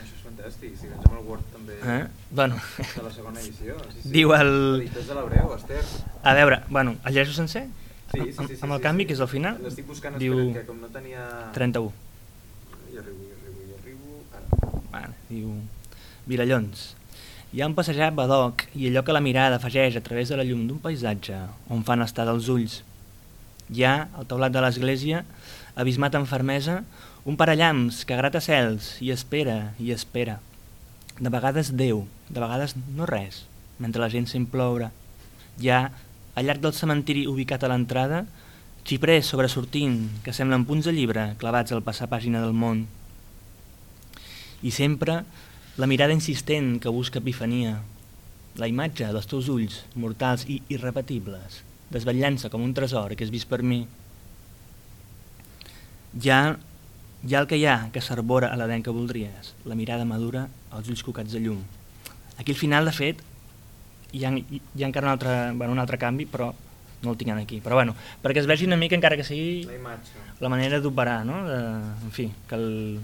Això 0.00 0.16
és 0.16 0.22
fantàstic, 0.24 0.74
si 0.74 0.88
tens 0.88 1.04
amb 1.06 1.18
el 1.20 1.26
Word 1.28 1.46
també 1.54 1.76
eh? 1.78 2.00
bueno. 2.30 2.58
de 2.80 3.04
la 3.04 3.12
segona 3.14 3.42
edició. 3.42 3.76
Sí, 3.92 4.02
sí. 4.02 4.12
Diu 4.16 4.34
el... 4.34 4.52
Editors 4.80 5.10
de 5.12 5.18
l'Abreu, 5.18 5.54
Esther. 5.54 5.82
A 6.26 6.34
veure, 6.38 6.62
bueno, 6.68 6.96
el 7.04 7.14
llegeixo 7.14 7.36
sencer? 7.36 7.68
Sí, 8.10 8.18
sí, 8.18 8.32
sí. 8.32 8.56
sí, 8.56 8.60
amb 8.66 8.74
el 8.74 8.80
sí, 8.80 8.84
canvi, 8.88 9.04
sí. 9.04 9.08
que 9.10 9.18
és 9.18 9.22
al 9.22 9.30
final? 9.30 9.60
L'estic 9.62 9.86
buscant, 9.86 10.18
diu... 10.18 10.34
espera, 10.34 10.64
que 10.64 10.70
com 10.72 10.80
no 10.82 10.90
tenia... 10.90 11.26
31. 11.54 11.92
I 12.90 12.98
arribo, 13.04 13.28
i 13.28 13.36
arribo, 13.36 13.68
i 13.68 13.76
arribo... 13.78 14.22
Ara. 14.34 14.80
Vale, 14.90 15.14
diu... 15.30 15.54
Virallons. 16.30 16.88
Hi 17.50 17.62
ha 17.62 17.66
un 17.70 17.78
passejat 17.78 18.14
badoc 18.14 18.66
i 18.78 18.90
allò 18.90 19.02
que 19.06 19.14
la 19.14 19.22
mirada 19.22 19.56
afegeix 19.58 19.96
a 19.98 20.02
través 20.06 20.30
de 20.30 20.36
la 20.38 20.44
llum 20.46 20.66
d'un 20.68 20.82
paisatge 20.82 21.38
on 21.74 21.86
fan 21.86 22.02
estar 22.02 22.26
dels 22.26 22.50
ulls. 22.50 22.76
Hi 23.70 23.86
ha, 23.86 23.94
al 24.18 24.26
taulat 24.30 24.54
de 24.54 24.62
l'església, 24.62 25.24
abismat 25.74 26.14
amb 26.16 26.28
fermesa, 26.30 26.80
un 27.24 27.36
parellams 27.36 28.04
que 28.08 28.16
grata 28.16 28.40
cels 28.40 28.96
i 29.04 29.10
espera 29.14 29.74
i 29.78 29.92
espera. 29.94 30.38
De 31.20 31.28
vegades 31.32 31.74
Déu, 31.76 32.06
de 32.28 32.40
vegades 32.40 32.74
no 32.96 33.06
res, 33.08 33.44
mentre 33.78 34.02
la 34.02 34.10
gent 34.12 34.28
s'imploura. 34.30 34.90
Ja, 35.60 35.90
al 36.34 36.46
llarg 36.48 36.62
del 36.64 36.76
cementiri 36.76 37.26
ubicat 37.28 37.64
a 37.64 37.70
l'entrada, 37.72 38.24
xiprers 38.88 39.28
sobresortint 39.28 40.22
que 40.24 40.32
semblen 40.32 40.64
punts 40.64 40.88
de 40.88 40.94
llibre 40.96 41.34
clavats 41.40 41.74
al 41.76 41.84
passar 41.84 42.08
pàgina 42.08 42.40
del 42.40 42.56
món. 42.56 42.86
I 44.64 44.72
sempre 44.72 45.22
la 45.76 45.88
mirada 45.88 46.16
insistent 46.16 46.78
que 46.80 46.92
busca 46.92 47.20
epifania, 47.20 47.78
la 48.60 48.68
imatge 48.68 49.06
dels 49.08 49.28
teus 49.30 49.48
ulls, 49.52 49.84
mortals 49.94 50.46
i 50.50 50.58
irrepetibles, 50.72 51.60
desvetllant-se 51.92 52.50
com 52.52 52.64
un 52.64 52.74
tresor 52.76 53.14
que 53.14 53.24
és 53.24 53.32
vist 53.32 53.48
per 53.48 53.62
mi, 53.62 53.84
ja, 56.18 56.58
ja 57.26 57.40
el 57.40 57.46
que 57.46 57.58
hi 57.60 57.66
ha 57.66 57.90
que 57.92 58.02
s'arbora 58.02 58.50
a 58.50 58.56
l'adent 58.56 58.84
que 58.84 58.94
voldries, 58.94 59.54
la 59.64 59.76
mirada 59.78 60.04
madura, 60.04 60.48
els 60.76 60.88
ulls 60.88 61.04
cocats 61.06 61.32
de 61.32 61.40
llum. 61.44 61.60
Aquí 62.38 62.52
al 62.52 62.58
final, 62.58 62.88
de 62.88 62.92
fet, 62.96 63.22
hi 64.12 64.24
ha, 64.24 64.32
hi 64.32 64.82
ha 64.82 64.88
encara 64.88 65.06
un 65.06 65.12
altre, 65.12 65.36
bueno, 65.52 65.72
un 65.72 65.82
altre 65.82 65.98
canvi, 65.98 66.26
però 66.26 66.52
no 67.02 67.12
el 67.12 67.16
tinc 67.16 67.32
aquí. 67.36 67.60
Però 67.60 67.76
bueno, 67.76 67.94
perquè 68.22 68.42
es 68.42 68.48
vegi 68.48 68.66
una 68.66 68.78
mica, 68.80 68.96
encara 68.96 69.16
que 69.16 69.24
sigui 69.24 69.64
la, 69.64 69.96
la 70.40 70.52
manera 70.52 70.80
d'operar, 70.80 71.24
no? 71.28 71.44
De, 71.46 71.58
en 72.06 72.14
fi, 72.16 72.30
que, 72.48 72.58
el, 72.58 73.00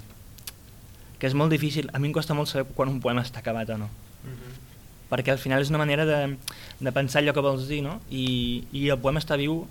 que 1.20 1.30
és 1.30 1.34
molt 1.34 1.52
difícil. 1.52 1.90
A 1.92 2.00
mi 2.02 2.10
em 2.10 2.14
costa 2.16 2.36
molt 2.36 2.50
saber 2.50 2.68
quan 2.76 2.92
un 2.92 3.00
poema 3.00 3.24
està 3.24 3.42
acabat 3.44 3.70
o 3.74 3.78
no. 3.78 3.90
Uh 4.24 4.28
mhm. 4.28 4.36
-huh. 4.36 4.62
Perquè 5.06 5.30
al 5.30 5.38
final 5.38 5.62
és 5.62 5.68
una 5.70 5.78
manera 5.78 6.04
de, 6.04 6.36
de 6.80 6.92
pensar 6.92 7.22
allò 7.22 7.32
que 7.32 7.40
vols 7.40 7.68
dir, 7.68 7.82
no? 7.82 8.00
I, 8.10 8.64
i 8.72 8.88
el 8.88 8.98
poema 8.98 9.20
està 9.20 9.36
viu 9.36 9.66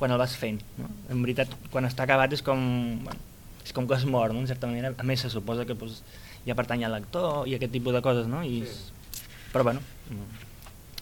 quan 0.00 0.14
el 0.14 0.20
vas 0.20 0.34
fent. 0.40 0.62
No? 0.80 0.88
En 1.12 1.20
veritat, 1.24 1.52
quan 1.70 1.84
està 1.88 2.06
acabat 2.06 2.32
és 2.32 2.42
com, 2.44 2.58
bueno, 3.04 3.20
és 3.64 3.74
com 3.76 3.86
que 3.86 3.98
es 3.98 4.06
mor, 4.08 4.32
no? 4.32 4.40
en 4.40 4.48
certa 4.48 4.70
manera. 4.70 4.94
A 4.96 5.06
més, 5.06 5.20
se 5.20 5.30
suposa 5.32 5.66
que 5.68 5.76
pues, 5.76 6.00
ja 6.46 6.56
pertany 6.56 6.86
al 6.86 6.96
lector 6.96 7.46
i 7.48 7.56
aquest 7.56 7.74
tipus 7.76 7.96
de 7.96 8.02
coses, 8.04 8.28
no? 8.30 8.42
I, 8.42 8.64
sí. 8.64 9.22
Però 9.52 9.66
bueno, 9.66 9.82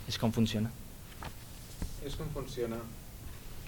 és 0.08 0.16
com 0.18 0.32
funciona. 0.32 0.72
És 2.04 2.16
com 2.16 2.30
funciona. 2.34 2.78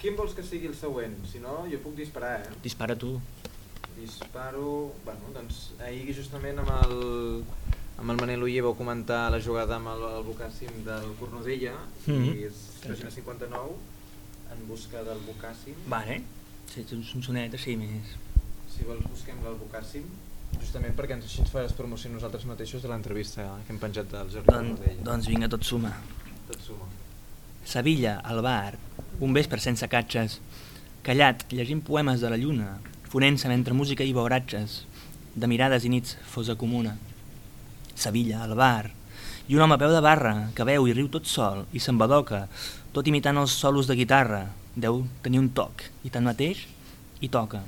Quin 0.01 0.17
vols 0.17 0.33
que 0.33 0.43
sigui 0.43 0.65
el 0.71 0.73
següent? 0.77 1.13
Si 1.29 1.39
no, 1.43 1.61
jo 1.69 1.77
puc 1.83 1.93
disparar, 1.99 2.39
eh? 2.41 2.55
Dispara 2.63 2.97
tu. 2.97 3.19
Disparo... 3.99 4.89
Bueno, 5.05 5.29
doncs 5.35 5.67
ahir 5.85 6.15
justament 6.17 6.57
amb 6.63 6.71
el, 6.79 6.95
amb 8.01 8.09
el 8.09 8.21
Manel 8.23 8.47
Uller 8.47 8.63
vau 8.65 8.73
comentar 8.79 9.27
la 9.29 9.39
jugada 9.45 9.77
amb 9.77 9.91
el, 9.93 10.07
el 10.09 10.25
Bocàssim 10.25 10.81
del 10.87 11.13
Cornudella 11.19 11.75
mm 11.77 12.09
-hmm. 12.09 12.33
i 12.33 12.47
és 12.49 12.65
pàgina 12.81 13.11
59 13.13 13.77
en 14.51 14.67
busca 14.67 15.03
del 15.07 15.21
Bocàssim. 15.27 15.77
Vale. 15.91 16.21
Sí, 16.71 16.83
és 16.83 17.15
un 17.15 17.23
sonet 17.23 17.55
així 17.57 17.75
més. 17.79 18.13
Si 18.71 18.85
vols 18.87 19.03
busquem 19.11 19.41
l'Albocàssim 19.43 20.05
justament 20.59 20.95
perquè 20.97 21.15
ens, 21.17 21.27
així 21.27 21.41
ens 21.43 21.51
faràs 21.53 21.75
promoció 21.75 22.11
nosaltres 22.11 22.45
mateixos 22.49 22.83
de 22.83 22.91
l'entrevista 22.91 23.45
que 23.65 23.73
hem 23.73 23.79
penjat 23.79 24.09
del 24.11 24.31
Jordi 24.33 24.51
Don, 24.51 24.71
doncs 25.07 25.29
vinga, 25.31 25.49
tot 25.51 25.63
suma. 25.67 25.93
Tot 26.49 26.59
suma. 26.65 26.87
Sevilla, 27.67 28.17
al 28.25 28.41
bar, 28.43 28.75
un 29.21 29.35
vespre 29.37 29.61
sense 29.63 29.87
catxes, 29.87 30.39
callat, 31.05 31.45
llegint 31.53 31.83
poemes 31.85 32.23
de 32.23 32.31
la 32.31 32.39
lluna, 32.41 32.73
fonent-se 33.11 33.51
mentre 33.51 33.75
música 33.77 34.07
i 34.07 34.15
beuratges, 34.17 34.81
de 35.35 35.47
mirades 35.47 35.85
i 35.87 35.91
nits 35.93 36.17
fosa 36.27 36.57
comuna. 36.59 36.97
Sevilla, 37.95 38.41
al 38.43 38.55
bar, 38.57 38.89
i 39.47 39.55
un 39.55 39.63
home 39.63 39.75
a 39.75 39.81
peu 39.81 39.91
de 39.93 40.01
barra 40.03 40.33
que 40.55 40.65
veu 40.67 40.87
i 40.87 40.95
riu 40.95 41.09
tot 41.11 41.27
sol 41.29 41.65
i 41.75 41.79
s'embadoca, 41.83 42.45
tot 42.91 43.07
imitant 43.07 43.39
els 43.39 43.53
solos 43.55 43.87
de 43.87 43.95
guitarra, 43.95 44.49
deu 44.75 45.05
tenir 45.23 45.39
un 45.39 45.49
toc, 45.55 45.85
i 46.03 46.11
tanmateix 46.11 46.65
hi 47.21 47.29
toca. 47.31 47.61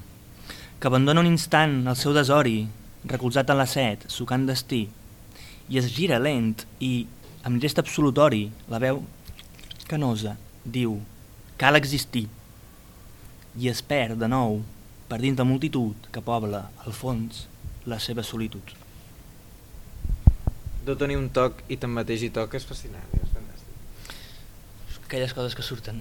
Que 0.80 0.89
abandona 0.89 1.24
un 1.24 1.30
instant 1.30 1.84
el 1.88 1.96
seu 2.00 2.15
desori, 2.15 2.65
recolzat 3.08 3.51
en 3.51 3.60
la 3.60 3.68
set, 3.70 4.03
sucant 4.12 4.46
destí, 4.50 4.84
i 5.72 5.80
es 5.80 5.88
gira 5.96 6.20
lent 6.20 6.65
i, 6.84 7.06
amb 7.48 7.63
gest 7.63 7.80
absolutori, 7.80 8.50
la 8.72 8.82
veu 8.84 9.03
canosa, 9.88 10.36
diu, 10.63 10.98
cal 11.60 11.80
existir, 11.80 12.27
i 13.60 13.70
es 13.72 13.84
perd 13.86 14.20
de 14.20 14.27
nou 14.27 14.62
per 15.08 15.22
dins 15.24 15.39
de 15.39 15.48
multitud 15.48 16.08
que 16.12 16.24
pobla, 16.25 16.65
al 16.84 16.96
fons, 16.96 17.46
la 17.88 18.00
seva 18.00 18.24
solitud. 18.27 18.75
De 20.84 20.96
tenir 21.00 21.20
un 21.20 21.30
toc 21.32 21.63
i 21.72 21.80
tanmateix 21.80 22.25
hi 22.25 22.34
toca 22.36 22.60
és 22.60 22.68
fascinant, 22.68 23.08
fantàstic. 23.08 23.23
Aquelles 25.13 25.34
coses 25.38 25.53
que 25.53 25.62
surten. 25.62 26.00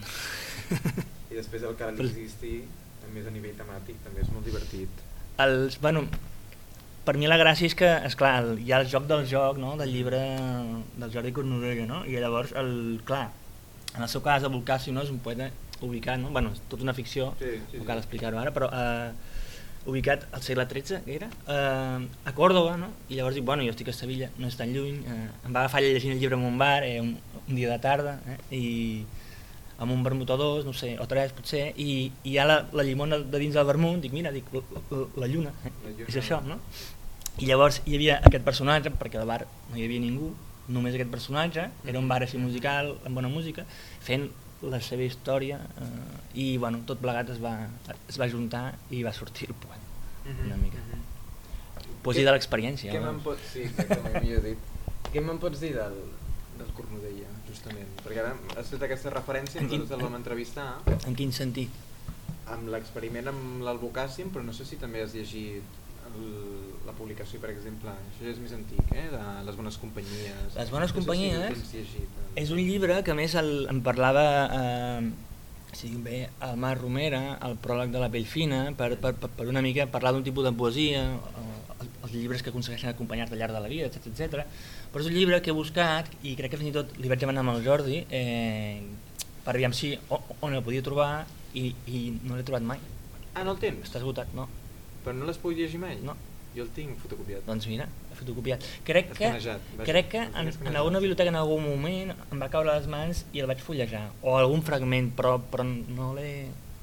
I 1.28 1.36
després 1.36 1.66
el 1.68 1.74
cal 1.76 1.98
existir, 2.00 2.62
a 3.04 3.10
més 3.12 3.26
a 3.28 3.32
nivell 3.34 3.52
temàtic, 3.58 3.98
també 4.00 4.22
és 4.24 4.30
molt 4.32 4.46
divertit. 4.48 5.02
Els, 5.44 5.76
bueno, 5.84 6.06
per 7.04 7.18
mi 7.20 7.28
la 7.28 7.36
gràcia 7.36 7.68
és 7.68 7.76
que, 7.76 7.90
és 8.08 8.16
clar, 8.16 8.38
hi 8.56 8.72
ha 8.72 8.78
el 8.80 8.88
joc 8.88 9.04
del 9.10 9.26
joc, 9.28 9.60
no?, 9.60 9.74
del 9.76 9.92
llibre 9.92 10.22
del 10.96 11.12
Jordi 11.12 11.34
Cornudella, 11.36 11.84
no? 11.90 12.00
I 12.08 12.16
llavors, 12.24 12.56
el, 12.56 12.72
clar, 13.04 13.26
en 13.92 14.06
el 14.06 14.08
seu 14.08 14.24
cas, 14.24 14.48
el 14.48 14.54
Volcàcio 14.56 14.96
no? 14.96 15.04
és 15.04 15.12
un 15.12 15.20
poeta 15.20 15.50
ubicat, 15.84 16.16
no? 16.22 16.32
bueno, 16.32 16.54
és 16.56 16.64
tota 16.72 16.88
una 16.88 16.96
ficció, 16.96 17.34
Sí, 17.42 17.52
sí, 17.68 17.82
no 17.82 17.84
cal 17.84 18.00
explicar-ho 18.00 18.40
ara, 18.40 18.56
però 18.56 18.72
eh, 18.72 19.12
ubicat 19.86 20.26
al 20.32 20.42
segle 20.42 20.66
XIII, 20.70 21.02
que 21.04 21.16
era, 21.16 21.28
eh, 21.48 22.06
a 22.24 22.34
Còrdoba, 22.36 22.76
no? 22.76 22.90
i 23.08 23.18
llavors 23.18 23.34
dic, 23.34 23.44
bueno, 23.44 23.64
jo 23.66 23.74
estic 23.74 23.90
a 23.90 23.96
Sevilla, 23.96 24.30
no 24.38 24.46
és 24.48 24.56
tan 24.58 24.72
lluny, 24.74 25.00
eh, 25.02 25.26
em 25.46 25.50
va 25.54 25.64
agafar 25.64 25.82
llegint 25.82 26.14
el 26.14 26.20
llibre 26.22 26.38
en 26.38 26.46
un 26.46 26.58
bar, 26.58 26.84
eh, 26.84 27.00
un, 27.00 27.16
un 27.42 27.56
dia 27.56 27.70
de 27.70 27.78
tarda, 27.82 28.20
eh, 28.26 28.38
i 28.54 28.64
amb 29.82 29.90
un 29.90 30.04
vermut 30.06 30.30
o 30.30 30.36
dos, 30.38 30.64
no 30.64 30.72
sé, 30.72 30.94
o 31.02 31.08
tres 31.10 31.34
potser, 31.34 31.72
i, 31.76 32.12
i 32.22 32.34
hi 32.34 32.38
ha 32.38 32.46
la, 32.46 32.60
la 32.72 32.86
llimona 32.86 33.18
de 33.18 33.42
dins 33.42 33.58
del 33.58 33.66
vermut, 33.66 33.98
dic, 34.04 34.14
mira, 34.14 34.30
dic, 34.30 34.46
la, 34.54 34.62
la, 34.92 35.02
la 35.24 35.30
lluna, 35.30 35.54
eh? 35.64 35.72
La 35.82 35.94
lluna. 35.96 36.08
és 36.12 36.20
això, 36.22 36.38
no? 36.46 36.60
I 37.40 37.48
llavors 37.48 37.80
hi 37.86 37.96
havia 37.96 38.20
aquest 38.22 38.44
personatge, 38.46 38.92
perquè 39.00 39.18
al 39.18 39.26
bar 39.26 39.42
no 39.70 39.78
hi 39.78 39.86
havia 39.88 40.02
ningú, 40.04 40.30
només 40.72 40.94
aquest 40.94 41.10
personatge, 41.10 41.66
era 41.88 41.98
un 41.98 42.06
bar 42.08 42.20
així 42.22 42.38
musical, 42.38 42.94
amb 43.02 43.18
bona 43.18 43.30
música, 43.32 43.64
fent 44.04 44.28
la 44.62 44.78
seva 44.80 45.02
història 45.02 45.58
eh, 45.58 45.86
i 46.38 46.56
bueno, 46.62 46.82
tot 46.86 47.00
plegat 47.02 47.30
es 47.34 47.40
va, 47.42 47.54
es 48.08 48.18
va 48.20 48.28
juntar 48.30 48.64
i 48.94 49.02
va 49.02 49.12
sortir 49.12 49.48
el 49.50 49.56
poema, 49.58 50.36
una 50.46 50.56
mica. 50.60 50.78
Poesia 52.02 52.22
Què- 52.22 52.26
de 52.30 52.32
l'experiència. 52.36 52.92
Què 52.94 53.00
me'n 53.02 53.20
pots... 53.22 53.42
Sí, 53.52 53.62
exactament, 53.68 54.22
millor 54.24 54.42
dit. 54.46 54.58
Què 55.12 55.20
me'n 55.22 55.38
pots 55.42 55.60
dir 55.62 55.72
del, 55.76 55.96
del 56.58 56.70
Cornudella, 56.76 57.28
justament? 57.48 57.90
Perquè 58.02 58.22
ara 58.24 58.32
has 58.58 58.70
fet 58.74 58.82
aquesta 58.86 59.12
referència, 59.14 59.60
En 59.62 59.68
quin- 59.70 59.82
nosaltres 59.84 60.00
el 60.00 60.06
vam 60.10 60.18
entrevistar, 60.20 60.68
En 61.06 61.14
quin 61.18 61.32
sentit? 61.32 61.70
amb 62.52 62.66
l'experiment 62.74 63.28
amb 63.30 63.62
l'Albocàssim, 63.64 64.32
però 64.34 64.42
no 64.44 64.52
sé 64.52 64.64
si 64.66 64.76
també 64.76 65.00
has 65.02 65.14
llegit 65.14 65.62
el, 66.10 66.24
la 66.86 66.94
publicació, 66.96 67.40
per 67.42 67.50
exemple, 67.52 67.92
això 67.92 68.24
ja 68.26 68.32
és 68.32 68.40
més 68.42 68.54
antic, 68.56 68.80
eh? 68.94 69.08
de 69.12 69.20
Les 69.46 69.58
bones 69.58 69.76
companyies. 69.82 70.56
Les 70.56 70.72
bones 70.72 70.92
no 70.92 70.98
companyies? 71.00 71.60
Sé 71.68 71.84
si 71.88 72.02
eh? 72.04 72.08
És 72.42 72.50
un 72.54 72.62
llibre 72.62 73.02
que 73.06 73.12
a 73.14 73.18
més 73.18 73.36
el, 73.38 73.52
em 73.70 73.82
parlava 73.84 74.24
eh, 74.58 75.12
si 75.72 75.94
bé, 75.96 76.28
el 76.44 76.56
Mar 76.60 76.74
Romera, 76.78 77.38
el 77.46 77.56
pròleg 77.62 77.92
de 77.92 78.00
la 78.02 78.10
pell 78.12 78.26
fina, 78.28 78.64
per, 78.76 78.94
per, 79.00 79.14
per, 79.16 79.46
una 79.48 79.62
mica 79.64 79.86
parlar 79.90 80.12
d'un 80.14 80.24
tipus 80.26 80.44
de 80.44 80.52
poesia, 80.56 81.04
els, 81.78 81.92
els 82.04 82.14
llibres 82.14 82.42
que 82.44 82.52
aconsegueixen 82.52 82.92
acompanyar-te 82.92 83.36
al 83.36 83.40
llarg 83.40 83.56
de 83.56 83.62
la 83.64 83.70
vida, 83.72 83.88
etc 83.88 84.10
etc. 84.12 84.44
Però 84.92 85.04
és 85.04 85.08
un 85.08 85.16
llibre 85.16 85.40
que 85.42 85.52
he 85.52 85.56
buscat 85.56 86.10
i 86.22 86.34
crec 86.38 86.52
que 86.52 86.60
fins 86.60 86.72
i 86.72 86.76
tot 86.76 86.92
li 87.00 87.10
vaig 87.12 87.22
demanar 87.22 87.44
amb 87.44 87.54
el 87.56 87.64
Jordi 87.64 88.02
eh, 88.10 88.82
per 89.44 89.56
aviam 89.56 89.72
si 89.74 89.94
on, 90.12 90.28
on 90.40 90.58
el 90.58 90.64
podia 90.66 90.84
trobar 90.84 91.24
i, 91.54 91.70
i 91.88 92.02
no 92.20 92.36
l'he 92.36 92.44
trobat 92.46 92.66
mai. 92.66 92.82
Ah, 93.32 93.46
no 93.46 93.56
el 93.56 93.62
tens? 93.62 93.86
Està 93.88 94.02
esgotat, 94.02 94.34
no? 94.36 94.48
Però 95.02 95.16
no 95.16 95.26
l'has 95.26 95.40
pogut 95.40 95.56
llegir 95.58 95.80
mai? 95.80 95.96
No. 96.04 96.14
Jo 96.56 96.66
el 96.66 96.72
tinc 96.76 96.98
fotocopiat. 97.00 97.46
Doncs 97.48 97.66
mira, 97.70 97.86
fotocopiat. 98.18 98.64
Crec 98.84 99.14
que, 99.16 99.30
crec 99.86 100.10
que 100.12 100.24
en, 100.26 100.50
en 100.52 100.76
alguna 100.76 101.00
biblioteca 101.00 101.32
en 101.32 101.38
algun 101.40 101.64
moment 101.64 102.12
em 102.12 102.42
va 102.42 102.50
caure 102.52 102.72
a 102.72 102.76
les 102.80 102.88
mans 102.92 103.24
i 103.32 103.40
el 103.40 103.48
vaig 103.48 103.62
fullejar, 103.64 104.04
o 104.20 104.36
algun 104.36 104.64
fragment, 104.66 105.12
però, 105.16 105.38
però 105.52 105.64
no 105.64 106.12
l'he 106.18 106.34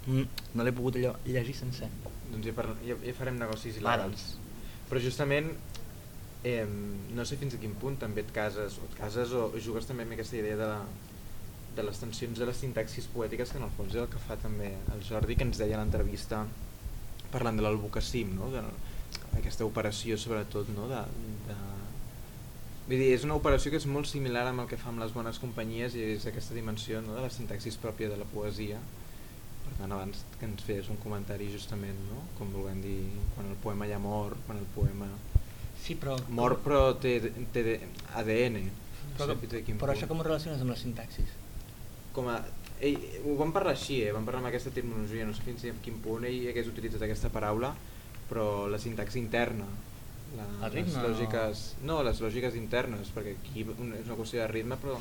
no 0.09 0.63
l'he 0.65 0.73
pogut 0.73 0.97
allò 0.97 1.13
llegir 1.25 1.55
sencer. 1.55 1.89
Doncs 2.31 2.47
ja, 2.47 2.53
parla, 2.57 2.75
ja, 2.85 2.97
ja 3.03 3.13
farem 3.17 3.37
negocis 3.37 3.77
il·legals. 3.81 4.25
Però 4.89 5.01
justament, 5.03 5.51
eh, 6.43 6.65
no 6.65 7.25
sé 7.25 7.37
fins 7.37 7.53
a 7.53 7.61
quin 7.61 7.75
punt 7.77 7.99
també 8.01 8.23
et 8.25 8.33
cases, 8.33 8.79
o 8.79 8.87
et 8.89 8.97
cases 8.97 9.35
o 9.37 9.51
jugues 9.61 9.85
també 9.89 10.07
amb 10.07 10.17
aquesta 10.17 10.39
idea 10.39 10.57
de, 10.57 10.69
la, 10.71 10.79
de 11.77 11.85
les 11.85 12.01
tensions 12.01 12.41
de 12.41 12.47
les 12.49 12.57
sintaxis 12.57 13.09
poètiques, 13.13 13.51
que 13.51 13.61
en 13.61 13.67
el 13.67 13.75
fons 13.77 13.93
és 13.93 14.01
el 14.01 14.09
que 14.09 14.21
fa 14.25 14.39
també 14.41 14.71
el 14.95 15.05
Jordi, 15.05 15.37
que 15.37 15.45
ens 15.45 15.61
deia 15.61 15.77
a 15.77 15.83
l'entrevista 15.83 16.45
parlant 17.29 17.59
de 17.59 17.65
l'albocassim, 17.65 18.33
no? 18.39 18.49
de, 18.53 18.63
aquesta 19.37 19.65
operació 19.67 20.17
sobretot 20.17 20.69
no? 20.75 20.87
de, 20.91 21.01
de, 21.49 21.57
Vull 22.89 22.97
dir, 22.97 23.11
és 23.13 23.23
una 23.27 23.35
operació 23.37 23.69
que 23.69 23.77
és 23.77 23.85
molt 23.85 24.07
similar 24.09 24.47
amb 24.49 24.63
el 24.63 24.67
que 24.71 24.77
fa 24.81 24.89
amb 24.89 24.97
les 25.03 25.11
bones 25.13 25.37
companyies 25.37 25.93
i 25.93 26.01
és 26.15 26.23
aquesta 26.25 26.55
dimensió 26.57 27.03
no? 27.05 27.13
de 27.13 27.21
la 27.21 27.29
sintaxis 27.29 27.77
pròpia 27.77 28.09
de 28.09 28.17
la 28.17 28.25
poesia. 28.31 28.79
Per 29.67 29.75
tant, 29.77 29.91
abans 29.93 30.23
que 30.39 30.47
ens 30.47 30.63
fes 30.65 30.89
un 30.89 30.97
comentari 31.03 31.51
justament, 31.53 31.99
no? 32.09 32.23
com 32.39 32.49
volem 32.55 32.79
dir, 32.81 32.95
quan 33.35 33.51
el 33.51 33.59
poema 33.61 33.85
ja 33.91 33.99
mor, 34.01 34.33
quan 34.47 34.57
el 34.57 34.65
poema 34.73 35.05
Sí, 35.79 35.95
però... 36.01 36.15
mor 36.33 36.57
però 36.65 36.79
té, 36.99 37.13
té 37.53 37.77
ADN. 38.19 38.57
No 38.65 39.13
Però, 39.19 39.35
sé 39.35 39.59
a 39.59 39.61
quin 39.67 39.77
però 39.77 39.91
punt. 39.91 39.93
això 39.93 40.09
com 40.09 40.19
ho 40.19 40.25
relaciones 40.25 40.61
amb 40.65 40.73
la 40.73 40.79
sintaxis? 40.79 41.29
Com 42.15 42.27
a, 42.33 42.39
ell, 42.81 42.97
ho 43.23 43.35
vam 43.39 43.53
parlar 43.55 43.75
així, 43.77 44.01
eh? 44.03 44.11
vam 44.15 44.25
parlar 44.27 44.41
amb 44.43 44.49
aquesta 44.49 44.73
terminologia, 44.75 45.25
no 45.29 45.37
sé 45.37 45.45
fins 45.45 45.63
a 45.69 45.73
quin 45.85 46.01
punt 46.03 46.25
ell 46.27 46.49
hagués 46.51 46.67
utilitzat 46.73 47.05
aquesta 47.05 47.31
paraula, 47.33 47.71
però 48.29 48.67
la 48.69 48.77
sintaxi 48.79 49.19
interna, 49.19 49.65
la, 50.37 50.45
El 50.67 50.71
ritme 50.75 51.01
les 51.01 51.09
lògiques, 51.17 51.63
no, 51.83 52.01
les 52.05 52.19
lògiques 52.21 52.55
internes, 52.55 53.09
perquè 53.15 53.33
aquí 53.39 53.63
és 53.65 54.07
una 54.07 54.15
qüestió 54.19 54.41
de 54.43 54.47
ritme, 54.51 54.77
però 54.77 54.99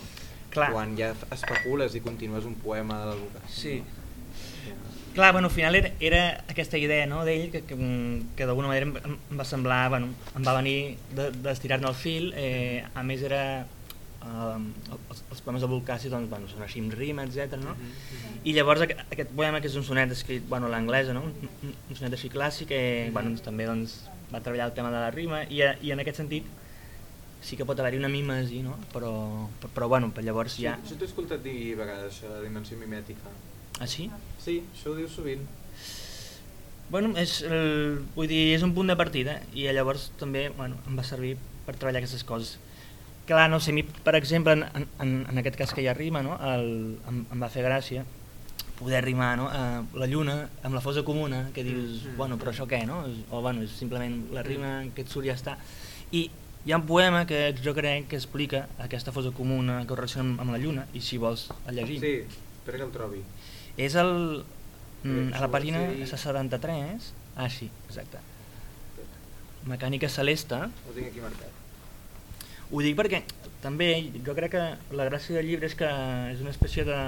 Clar. 0.50 0.70
quan 0.72 0.96
ja 0.96 1.12
especules 1.34 1.94
i 1.94 2.00
continues 2.00 2.46
un 2.48 2.54
poema 2.56 3.02
de 3.04 3.10
l'educació. 3.12 3.52
Sí. 3.60 3.82
Ja. 4.66 4.74
Clar, 5.14 5.32
bueno, 5.32 5.48
al 5.48 5.54
final 5.54 5.74
era, 5.74 5.90
era 6.00 6.22
aquesta 6.48 6.78
idea 6.78 7.06
no, 7.10 7.24
d'ell 7.26 7.50
que, 7.50 7.64
que, 7.66 7.76
que 8.36 8.46
d'alguna 8.46 8.68
manera 8.70 8.86
em, 8.86 9.16
em 9.32 9.38
va 9.40 9.44
semblar, 9.44 9.88
bueno, 9.90 10.12
em 10.36 10.44
va 10.46 10.54
venir 10.60 10.96
de- 11.16 11.30
d'estirar-ne 11.42 11.88
el 11.90 11.96
fil, 11.98 12.32
eh, 12.36 12.84
a 12.94 13.02
més 13.02 13.22
era 13.26 13.66
eh, 14.28 14.92
els, 15.10 15.22
els 15.30 15.40
poemes 15.46 15.64
de 15.64 15.68
Volcàcio 15.72 16.10
doncs, 16.12 16.28
bueno, 16.30 16.48
són 16.52 16.62
així 16.66 16.82
amb 16.84 16.94
rima, 16.94 17.24
etc. 17.24 17.56
No? 17.62 17.74
Mhm, 17.74 17.88
mhm. 18.18 18.38
I 18.44 18.52
llavors 18.56 18.84
aqu- 18.84 18.98
aquest 19.10 19.30
poema, 19.34 19.60
que 19.60 19.68
és 19.72 19.76
un 19.80 19.84
sonet 19.84 20.12
escrit 20.12 20.46
bueno, 20.48 20.66
a 20.66 20.74
l'anglesa, 20.76 21.12
no? 21.16 21.22
un, 21.30 21.50
un- 21.64 21.96
sonet 21.96 22.12
així 22.18 22.30
clàssic, 22.30 22.70
eh, 22.70 23.10
bueno, 23.12 23.30
doncs, 23.32 23.42
també 23.48 23.66
doncs, 23.66 23.98
va 24.32 24.40
treballar 24.44 24.66
el 24.68 24.74
tema 24.76 24.90
de 24.92 24.98
la 25.00 25.10
rima 25.10 25.42
i, 25.48 25.62
i 25.82 25.90
en 25.94 26.00
aquest 26.04 26.18
sentit 26.20 26.44
sí 27.40 27.56
que 27.56 27.64
pot 27.64 27.78
haver-hi 27.80 27.96
una 27.96 28.08
mimesi, 28.12 28.60
no? 28.66 28.74
però, 28.92 29.12
però, 29.62 29.70
però 29.74 29.88
bueno, 29.88 30.10
per 30.12 30.24
llavors 30.26 30.52
Sí, 30.58 30.64
ja... 30.66 30.74
Això 30.84 30.96
t'he 30.98 31.06
escoltat 31.06 31.40
dir 31.42 31.72
a 31.74 31.78
vegades, 31.84 32.12
això, 32.18 32.28
la 32.34 32.42
dimensió 32.42 32.76
mimètica. 32.76 33.30
Ah, 33.80 33.86
sí? 33.86 34.10
Sí, 34.42 34.58
això 34.74 34.90
ho 34.90 34.96
dius 34.98 35.12
sovint. 35.14 35.44
Bueno, 36.90 37.12
és, 37.20 37.42
el, 37.44 38.00
vull 38.16 38.28
dir, 38.30 38.54
és 38.56 38.62
un 38.64 38.72
punt 38.74 38.88
de 38.88 38.96
partida 38.96 39.38
i 39.52 39.66
llavors 39.76 40.08
també 40.18 40.46
bueno, 40.56 40.78
em 40.88 40.96
va 40.98 41.04
servir 41.04 41.34
per 41.66 41.74
treballar 41.76 42.00
aquestes 42.00 42.24
coses. 42.24 42.56
Clar, 43.28 43.50
no 43.52 43.60
sé, 43.60 43.74
mi, 43.76 43.82
per 43.84 44.14
exemple, 44.16 44.54
en, 44.56 44.86
en, 45.04 45.10
en 45.28 45.38
aquest 45.42 45.58
cas 45.60 45.74
que 45.76 45.82
hi 45.84 45.88
ha 45.90 45.92
rima, 45.94 46.22
no? 46.24 46.38
el, 46.48 46.96
em, 47.10 47.18
em 47.34 47.42
va 47.44 47.50
fer 47.52 47.60
gràcia 47.66 48.06
poder 48.78 49.02
rimar 49.04 49.34
no? 49.36 49.48
eh, 49.52 49.82
la 50.00 50.06
lluna 50.08 50.36
amb 50.64 50.72
la 50.76 50.80
fosa 50.80 51.02
comuna, 51.04 51.50
que 51.52 51.64
dius, 51.66 52.04
Mm. 52.06 52.16
bueno, 52.16 52.38
però 52.40 52.52
això 52.54 52.64
què, 52.70 52.84
no? 52.86 53.02
O 53.34 53.42
bueno, 53.44 53.60
és 53.66 53.74
simplement 53.76 54.14
la 54.32 54.44
rima 54.46 54.70
que 54.94 55.02
et 55.04 55.10
surt 55.12 55.26
ja 55.28 55.34
està. 55.36 55.56
I 56.14 56.30
hi 56.64 56.72
ha 56.72 56.78
un 56.78 56.86
poema 56.86 57.24
que 57.26 57.52
jo 57.64 57.74
crec 57.76 58.06
que 58.08 58.16
explica 58.16 58.64
aquesta 58.78 59.12
fosa 59.12 59.30
comuna 59.36 59.80
que 59.86 59.94
relaciona 59.98 60.40
amb, 60.40 60.52
la 60.54 60.58
lluna, 60.62 60.86
i 60.94 61.00
si 61.04 61.18
vols 61.18 61.48
el 61.66 61.74
llegim. 61.82 62.00
Sí, 62.00 62.14
espera 62.62 62.78
que 62.78 62.84
el 62.88 62.92
trobi. 62.94 63.20
És 63.76 63.94
el... 63.98 64.44
Mm, 65.04 65.34
a 65.34 65.40
la 65.44 65.50
pàgina 65.52 65.84
dir- 65.92 66.06
73... 66.08 67.12
Ah, 67.36 67.50
sí, 67.50 67.68
exacte. 67.90 68.18
Mecànica 69.68 70.08
celeste. 70.08 70.56
Ho 70.88 70.94
tinc 70.96 71.10
aquí 71.10 71.20
marcat. 71.20 71.52
Ho 72.70 72.82
dic 72.84 72.96
perquè 72.98 73.22
també 73.62 73.88
jo 74.24 74.34
crec 74.36 74.52
que 74.54 74.64
la 74.96 75.06
gràcia 75.08 75.38
del 75.38 75.46
llibre 75.48 75.66
és 75.70 75.74
que 75.78 75.88
és 76.34 76.40
una 76.44 76.52
espècie 76.52 76.84
de, 76.86 76.98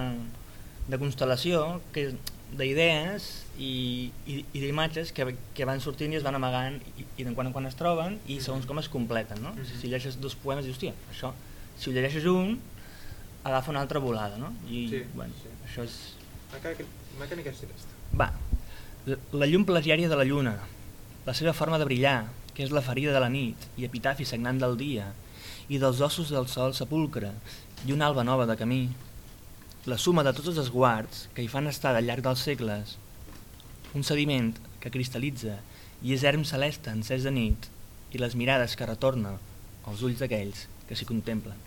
de 0.88 0.98
constel·lació 0.98 1.80
que 1.94 2.06
és 2.08 2.14
d'idees 2.50 3.26
i, 3.62 4.10
i, 4.26 4.40
i 4.56 4.62
d'imatges 4.64 5.12
que, 5.14 5.28
que 5.54 5.66
van 5.68 5.78
sortint 5.84 6.10
i 6.10 6.18
es 6.18 6.24
van 6.26 6.34
amagant 6.34 6.80
i, 6.98 7.04
i 7.20 7.26
de 7.28 7.34
quan 7.36 7.46
en 7.46 7.54
quan 7.54 7.68
es 7.68 7.76
troben 7.78 8.16
i 8.26 8.40
segons 8.42 8.66
com 8.66 8.80
es 8.82 8.88
completen. 8.90 9.42
No? 9.44 9.52
Mhm. 9.54 9.68
Si 9.68 9.86
llegeixes 9.86 10.18
dos 10.20 10.34
poemes 10.34 10.64
dius, 10.66 10.78
hòstia, 10.80 10.96
això, 11.12 11.30
si 11.78 11.90
ho 11.90 11.94
llegeixes 11.94 12.26
un, 12.26 12.56
agafa 13.44 13.70
una 13.70 13.84
altra 13.84 14.00
volada. 14.02 14.40
No? 14.40 14.50
I 14.68 14.88
Sí, 14.90 15.04
bueno, 15.14 15.32
sí. 15.42 15.52
això 15.68 15.84
és... 15.86 16.00
Mecànica, 17.20 17.52
celeste. 17.54 17.94
Va, 18.18 18.32
la- 19.06 19.46
llum 19.46 19.62
plesiària 19.68 20.08
de 20.10 20.16
la 20.18 20.24
lluna, 20.26 20.56
la 21.26 21.34
seva 21.36 21.52
forma 21.54 21.78
de 21.78 21.84
brillar, 21.86 22.24
que 22.56 22.64
és 22.64 22.72
la 22.74 22.82
ferida 22.82 23.12
de 23.14 23.20
la 23.22 23.28
nit 23.30 23.68
i 23.78 23.84
epitafi 23.86 24.24
sagnant 24.26 24.58
del 24.58 24.74
dia, 24.80 25.12
i 25.70 25.78
dels 25.78 26.00
ossos 26.02 26.32
del 26.34 26.48
sol 26.50 26.74
sepulcre 26.74 27.30
i 27.86 27.94
una 27.94 28.08
alba 28.10 28.24
nova 28.26 28.46
de 28.50 28.56
camí. 28.58 28.82
La 29.86 29.96
suma 30.02 30.24
de 30.26 30.32
tots 30.34 30.50
els 30.50 30.58
esguards 30.64 31.28
que 31.34 31.44
hi 31.44 31.50
fan 31.52 31.70
estar 31.70 31.94
al 31.94 32.04
llarg 32.04 32.26
dels 32.26 32.42
segles, 32.44 32.96
un 33.94 34.04
sediment 34.06 34.52
que 34.82 34.90
cristal·litza 34.92 35.60
i 36.02 36.14
és 36.16 36.26
erm 36.26 36.42
celeste 36.48 36.90
encès 36.92 37.24
de 37.26 37.32
nit 37.34 37.70
i 38.10 38.18
les 38.18 38.34
mirades 38.34 38.74
que 38.76 38.88
retorna 38.88 39.36
als 39.86 40.02
ulls 40.06 40.20
d'aquells 40.20 40.66
que 40.88 40.98
s'hi 40.98 41.06
contemplen. 41.08 41.58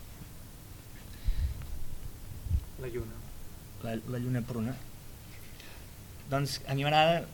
La 2.84 2.90
lluna. 2.92 3.20
la, 3.84 3.96
la 4.12 4.18
lluna 4.20 4.42
pruna. 4.44 4.74
Doncs 6.30 6.60
a 6.68 6.76
mi 6.76 6.84
m'agrada 6.84 7.24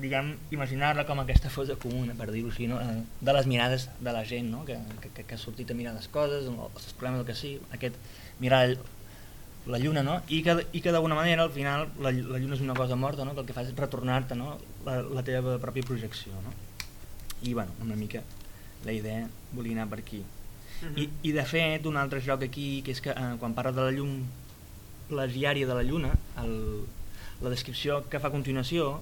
diguem, 0.00 0.32
imaginar-la 0.54 1.04
com 1.06 1.20
aquesta 1.20 1.50
fosa 1.52 1.76
comuna, 1.80 2.14
per 2.18 2.30
dir-ho 2.32 2.50
així, 2.50 2.66
no? 2.70 2.80
Eh, 2.80 3.02
de 3.20 3.34
les 3.36 3.46
mirades 3.50 3.88
de 4.00 4.12
la 4.16 4.24
gent 4.24 4.50
no? 4.50 4.64
que, 4.64 4.78
que, 5.02 5.24
que 5.24 5.36
ha 5.36 5.38
sortit 5.38 5.70
a 5.70 5.76
mirar 5.78 5.94
les 5.94 6.08
coses, 6.08 6.48
els 6.48 6.92
problemes, 6.98 7.20
el 7.20 7.28
que 7.28 7.36
sigui, 7.38 7.60
aquest 7.76 7.98
mirar 8.40 8.64
la, 8.70 8.78
la 9.66 9.78
lluna, 9.78 10.02
no? 10.02 10.18
I 10.28 10.42
que, 10.44 10.56
i 10.72 10.82
que 10.84 10.92
d'alguna 10.92 11.16
manera 11.18 11.44
al 11.44 11.52
final 11.52 11.88
la, 12.00 12.12
la 12.12 12.40
lluna 12.40 12.56
és 12.56 12.64
una 12.64 12.76
cosa 12.76 12.96
morta, 12.96 13.24
no? 13.24 13.34
que 13.34 13.44
el 13.44 13.48
que 13.48 13.56
fa 13.56 13.64
és 13.64 13.74
retornar-te 13.76 14.36
no? 14.36 14.58
la, 14.86 15.00
la 15.02 15.24
teva 15.24 15.58
pròpia 15.62 15.86
projecció. 15.88 16.32
No? 16.44 16.52
I 17.44 17.54
bueno, 17.54 17.72
una 17.84 17.96
mica 17.96 18.22
la 18.84 18.92
idea 18.92 19.28
volia 19.52 19.76
anar 19.78 19.88
per 19.92 20.00
aquí. 20.02 20.22
I, 21.00 21.08
I 21.24 21.32
de 21.32 21.44
fet, 21.48 21.86
un 21.88 21.96
altre 21.96 22.20
joc 22.20 22.44
aquí, 22.44 22.82
que 22.84 22.92
és 22.92 23.00
que 23.00 23.14
eh, 23.14 23.30
quan 23.40 23.54
parla 23.56 23.72
de 23.72 23.86
la 23.86 23.94
llum 23.94 24.18
plasiària 25.08 25.68
de 25.68 25.76
la 25.76 25.84
lluna, 25.86 26.12
el, 26.42 26.84
la 27.40 27.52
descripció 27.52 28.02
que 28.10 28.20
fa 28.20 28.28
a 28.28 28.34
continuació 28.34 28.98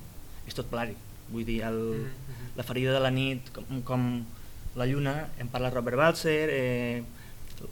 és 0.46 0.54
tot 0.54 0.66
plagi. 0.70 0.94
Vull 1.32 1.44
dir, 1.48 1.62
el, 1.62 1.78
Mhm. 1.78 2.56
la 2.56 2.62
ferida 2.62 2.92
de 2.92 3.00
la 3.00 3.10
nit, 3.10 3.50
com, 3.52 3.82
com 3.82 4.24
la 4.76 4.86
lluna, 4.86 5.28
en 5.38 5.48
parla 5.48 5.70
Robert 5.70 5.96
Balzer, 5.96 6.48
eh, 6.52 7.02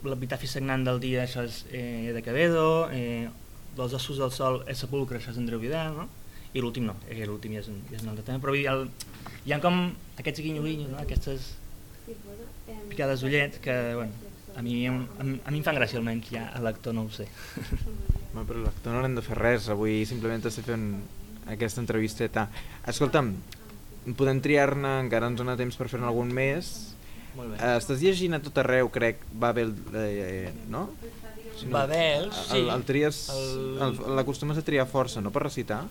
l'epitafi 0.03 0.47
sagnant 0.47 0.83
del 0.85 0.99
dia, 0.99 1.23
això 1.25 1.43
és 1.43 1.65
eh, 1.71 2.11
de 2.13 2.21
Quevedo, 2.23 2.89
eh, 2.91 3.27
dels 3.75 3.93
ossos 3.93 4.17
del 4.17 4.31
sol 4.31 4.63
és 4.67 4.77
sepulcre, 4.77 5.17
això 5.19 5.31
és 5.31 5.37
Andreu 5.37 5.59
Vidal, 5.59 5.95
no? 5.95 6.07
i 6.53 6.59
l'últim 6.59 6.83
no, 6.85 6.95
eh, 7.09 7.25
l'últim 7.25 7.53
ja, 7.53 7.59
és 7.59 7.67
un, 7.71 7.81
ja 7.89 7.95
és 7.97 8.03
un 8.03 8.09
altre 8.09 8.23
tema, 8.27 8.39
però 8.39 8.51
vull 8.51 8.59
dir, 8.59 8.67
el, 8.67 8.89
hi 9.45 9.53
ha 9.53 9.59
com 9.63 9.93
aquests 10.17 10.41
guinyo-guinyos, 10.43 10.89
no? 10.91 10.97
aquestes 10.99 11.53
picades 12.89 13.21
d'ullet 13.21 13.59
que, 13.61 13.75
bueno, 13.95 14.11
a 14.55 14.61
mi, 14.61 14.85
a, 14.87 14.91
mi- 14.91 15.39
a 15.45 15.51
mi 15.51 15.57
em 15.59 15.63
fan 15.63 15.77
gràcia 15.77 15.97
almenys, 15.99 16.29
ja 16.31 16.49
el 16.57 16.63
lector 16.67 16.93
no 16.93 17.05
ho 17.07 17.09
sé. 17.11 17.27
Bueno, 18.33 18.45
però 18.47 18.63
l'actor 18.65 18.93
no 18.93 19.01
l'hem 19.03 19.15
de 19.15 19.21
fer 19.23 19.37
res, 19.39 19.69
avui 19.71 20.01
simplement 20.05 20.43
estem 20.45 20.63
fent 20.67 20.87
aquesta 21.47 21.81
entrevisteta. 21.81 22.47
Escolta'm, 22.87 23.33
podem 24.17 24.41
triar-ne, 24.41 24.99
encara 25.05 25.27
ens 25.31 25.37
dona 25.39 25.57
temps 25.59 25.77
per 25.77 25.87
fer-ne 25.89 26.07
algun 26.09 26.31
més. 26.33 26.71
Molt 27.35 27.55
Eh, 27.61 27.77
estàs 27.79 28.01
llegint 28.03 28.33
a 28.35 28.41
tot 28.43 28.57
arreu, 28.59 28.89
crec, 28.91 29.21
Babel, 29.31 29.73
eh, 29.95 30.51
no? 30.69 30.89
Si 31.57 31.65
no- 31.65 31.71
Babel, 31.77 32.31
sí. 32.33 32.57
El, 32.57 32.69
el 32.73 32.83
tries, 32.83 33.21
l'acostumes 34.17 34.57
a 34.57 34.61
triar 34.65 34.87
força, 34.89 35.21
no 35.21 35.31
per 35.31 35.43
recitar? 35.43 35.85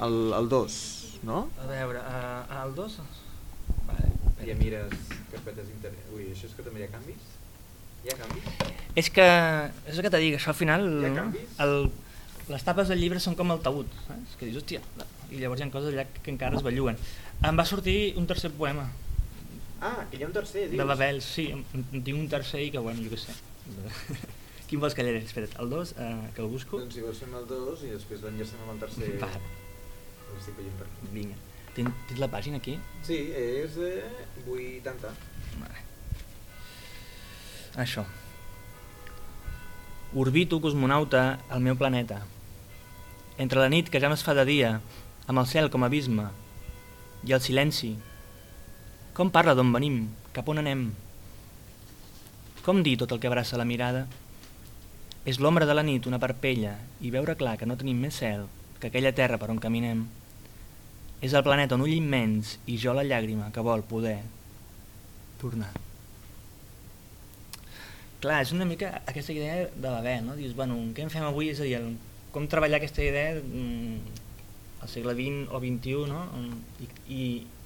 El, 0.00 0.32
el 0.36 0.48
2, 0.48 0.76
no? 1.24 1.48
A 1.58 1.66
veure, 1.66 1.98
uh, 1.98 2.62
el 2.64 2.74
2... 2.76 2.98
Vale, 3.88 4.12
Ja 4.46 4.54
mires 4.54 4.92
carpetes 5.32 5.66
internet. 5.74 6.04
Ui, 6.14 6.28
això 6.30 6.46
és 6.46 6.54
que 6.54 6.62
també 6.62 6.80
hi 6.80 6.84
ha 6.86 6.92
canvis? 6.92 7.24
Hi 8.04 8.12
ha 8.12 8.18
canvis? 8.20 8.44
És 8.94 9.10
que, 9.10 9.24
és 9.90 9.96
el 9.98 10.04
que 10.06 10.10
t'he 10.14 10.20
dit, 10.22 10.36
això 10.38 10.52
al 10.54 10.58
final... 10.60 10.86
Hi 11.02 11.08
ha 11.10 11.14
canvis? 11.16 11.56
El, 11.64 11.90
les 12.48 12.64
tapes 12.64 12.88
del 12.88 13.00
llibre 13.02 13.20
són 13.20 13.34
com 13.36 13.50
el 13.52 13.60
taüt, 13.64 13.90
saps? 14.06 14.36
Que 14.40 14.46
dius, 14.48 14.62
hòstia, 14.62 14.80
no. 14.98 15.04
i 15.30 15.40
llavors 15.42 15.60
hi 15.60 15.66
ha 15.66 15.70
coses 15.74 15.92
allà 15.94 16.06
que 16.22 16.30
encara 16.32 16.56
es 16.56 16.64
belluguen. 16.64 16.96
Em 17.44 17.58
va 17.60 17.64
sortir 17.68 18.14
un 18.16 18.26
tercer 18.26 18.50
poema, 18.56 18.88
Ah, 19.80 20.06
que 20.10 20.16
hi 20.18 20.24
ha 20.24 20.26
un 20.26 20.32
tercer, 20.34 20.64
dius? 20.66 20.78
de 20.80 20.84
Babel, 20.90 21.20
sí, 21.22 21.44
en, 21.54 21.60
en 21.94 22.00
tinc 22.02 22.18
un 22.18 22.26
tercer 22.28 22.64
i 22.64 22.70
que, 22.74 22.80
bueno, 22.82 22.98
jo 23.04 23.12
què 23.12 23.18
sé. 23.22 23.34
Quin 24.68 24.80
vols 24.82 24.92
que 24.96 25.04
llegeixi? 25.06 25.28
Espera't, 25.30 25.54
el 25.62 25.70
2, 25.70 25.92
eh, 26.02 26.08
que 26.34 26.42
el 26.42 26.48
busco? 26.50 26.80
Doncs 26.82 26.96
si 26.98 27.04
vols 27.04 27.20
fem 27.22 27.36
el 27.38 27.44
2 27.46 27.84
i 27.86 27.92
després 27.92 28.24
l'enllacem 28.26 28.64
amb 28.64 28.72
el 28.74 28.80
tercer... 28.82 29.12
Va, 29.22 29.28
L'estic 30.32 30.58
veient 30.58 30.74
per 30.80 30.88
aquí. 30.88 31.12
vinga. 31.14 31.36
Tens, 31.76 31.94
tens 32.08 32.18
la 32.20 32.28
pàgina 32.32 32.58
aquí? 32.58 32.74
Sí, 33.06 33.20
és 33.38 33.78
eh, 33.78 34.02
80. 34.50 35.12
Vale. 35.62 35.84
Això. 37.86 38.02
Orbito 40.18 40.58
cosmonauta 40.60 41.22
al 41.48 41.60
meu 41.64 41.76
planeta. 41.78 42.18
Entre 43.38 43.60
la 43.62 43.70
nit 43.70 43.88
que 43.88 44.00
ja 44.02 44.10
no 44.10 44.16
es 44.18 44.24
fa 44.26 44.34
de 44.34 44.44
dia, 44.44 44.70
amb 45.30 45.38
el 45.38 45.46
cel 45.46 45.70
com 45.70 45.84
abisme, 45.86 46.26
i 47.22 47.34
el 47.34 47.42
silenci. 47.42 47.92
Com 49.14 49.30
parla 49.34 49.54
d'on 49.54 49.70
venim? 49.74 50.00
Cap 50.34 50.48
on 50.50 50.58
anem? 50.62 50.88
Com 52.66 52.82
dir 52.82 52.96
tot 53.00 53.14
el 53.14 53.20
que 53.22 53.30
abraça 53.30 53.58
la 53.58 53.66
mirada? 53.68 54.06
És 55.28 55.38
l'ombra 55.38 55.66
de 55.68 55.74
la 55.74 55.84
nit 55.86 56.06
una 56.10 56.20
parpella 56.22 56.76
i 57.04 57.12
veure 57.14 57.36
clar 57.38 57.56
que 57.60 57.66
no 57.66 57.76
tenim 57.78 57.98
més 58.02 58.18
cel 58.18 58.46
que 58.80 58.90
aquella 58.90 59.14
terra 59.14 59.38
per 59.38 59.50
on 59.54 59.62
caminem. 59.62 60.06
És 61.22 61.34
el 61.34 61.44
planeta 61.46 61.78
un 61.78 61.86
ull 61.86 61.94
immens 61.94 62.56
i 62.66 62.78
jo 62.78 62.94
la 62.94 63.06
llàgrima 63.06 63.50
que 63.54 63.64
vol 63.64 63.82
poder 63.86 64.18
tornar. 65.40 65.70
Clar, 68.22 68.42
és 68.42 68.52
una 68.54 68.66
mica 68.66 68.96
aquesta 69.06 69.34
idea 69.34 69.68
de 69.68 69.88
Babel, 69.88 70.24
no? 70.26 70.34
Dius, 70.38 70.54
bueno, 70.58 70.78
què 70.94 71.04
en 71.06 71.10
fem 71.12 71.26
avui? 71.26 71.52
És 71.52 71.60
a 71.62 71.66
dir, 71.66 71.76
el, 71.78 71.92
com 72.38 72.46
treballar 72.46 72.78
aquesta 72.78 73.02
idea 73.02 73.34
mm, 73.42 74.16
al 74.86 74.88
segle 74.92 75.14
XX 75.18 75.50
o 75.50 75.58
XXI, 75.58 76.06
no? 76.06 76.22
I, 76.78 76.88
i, 77.10 77.22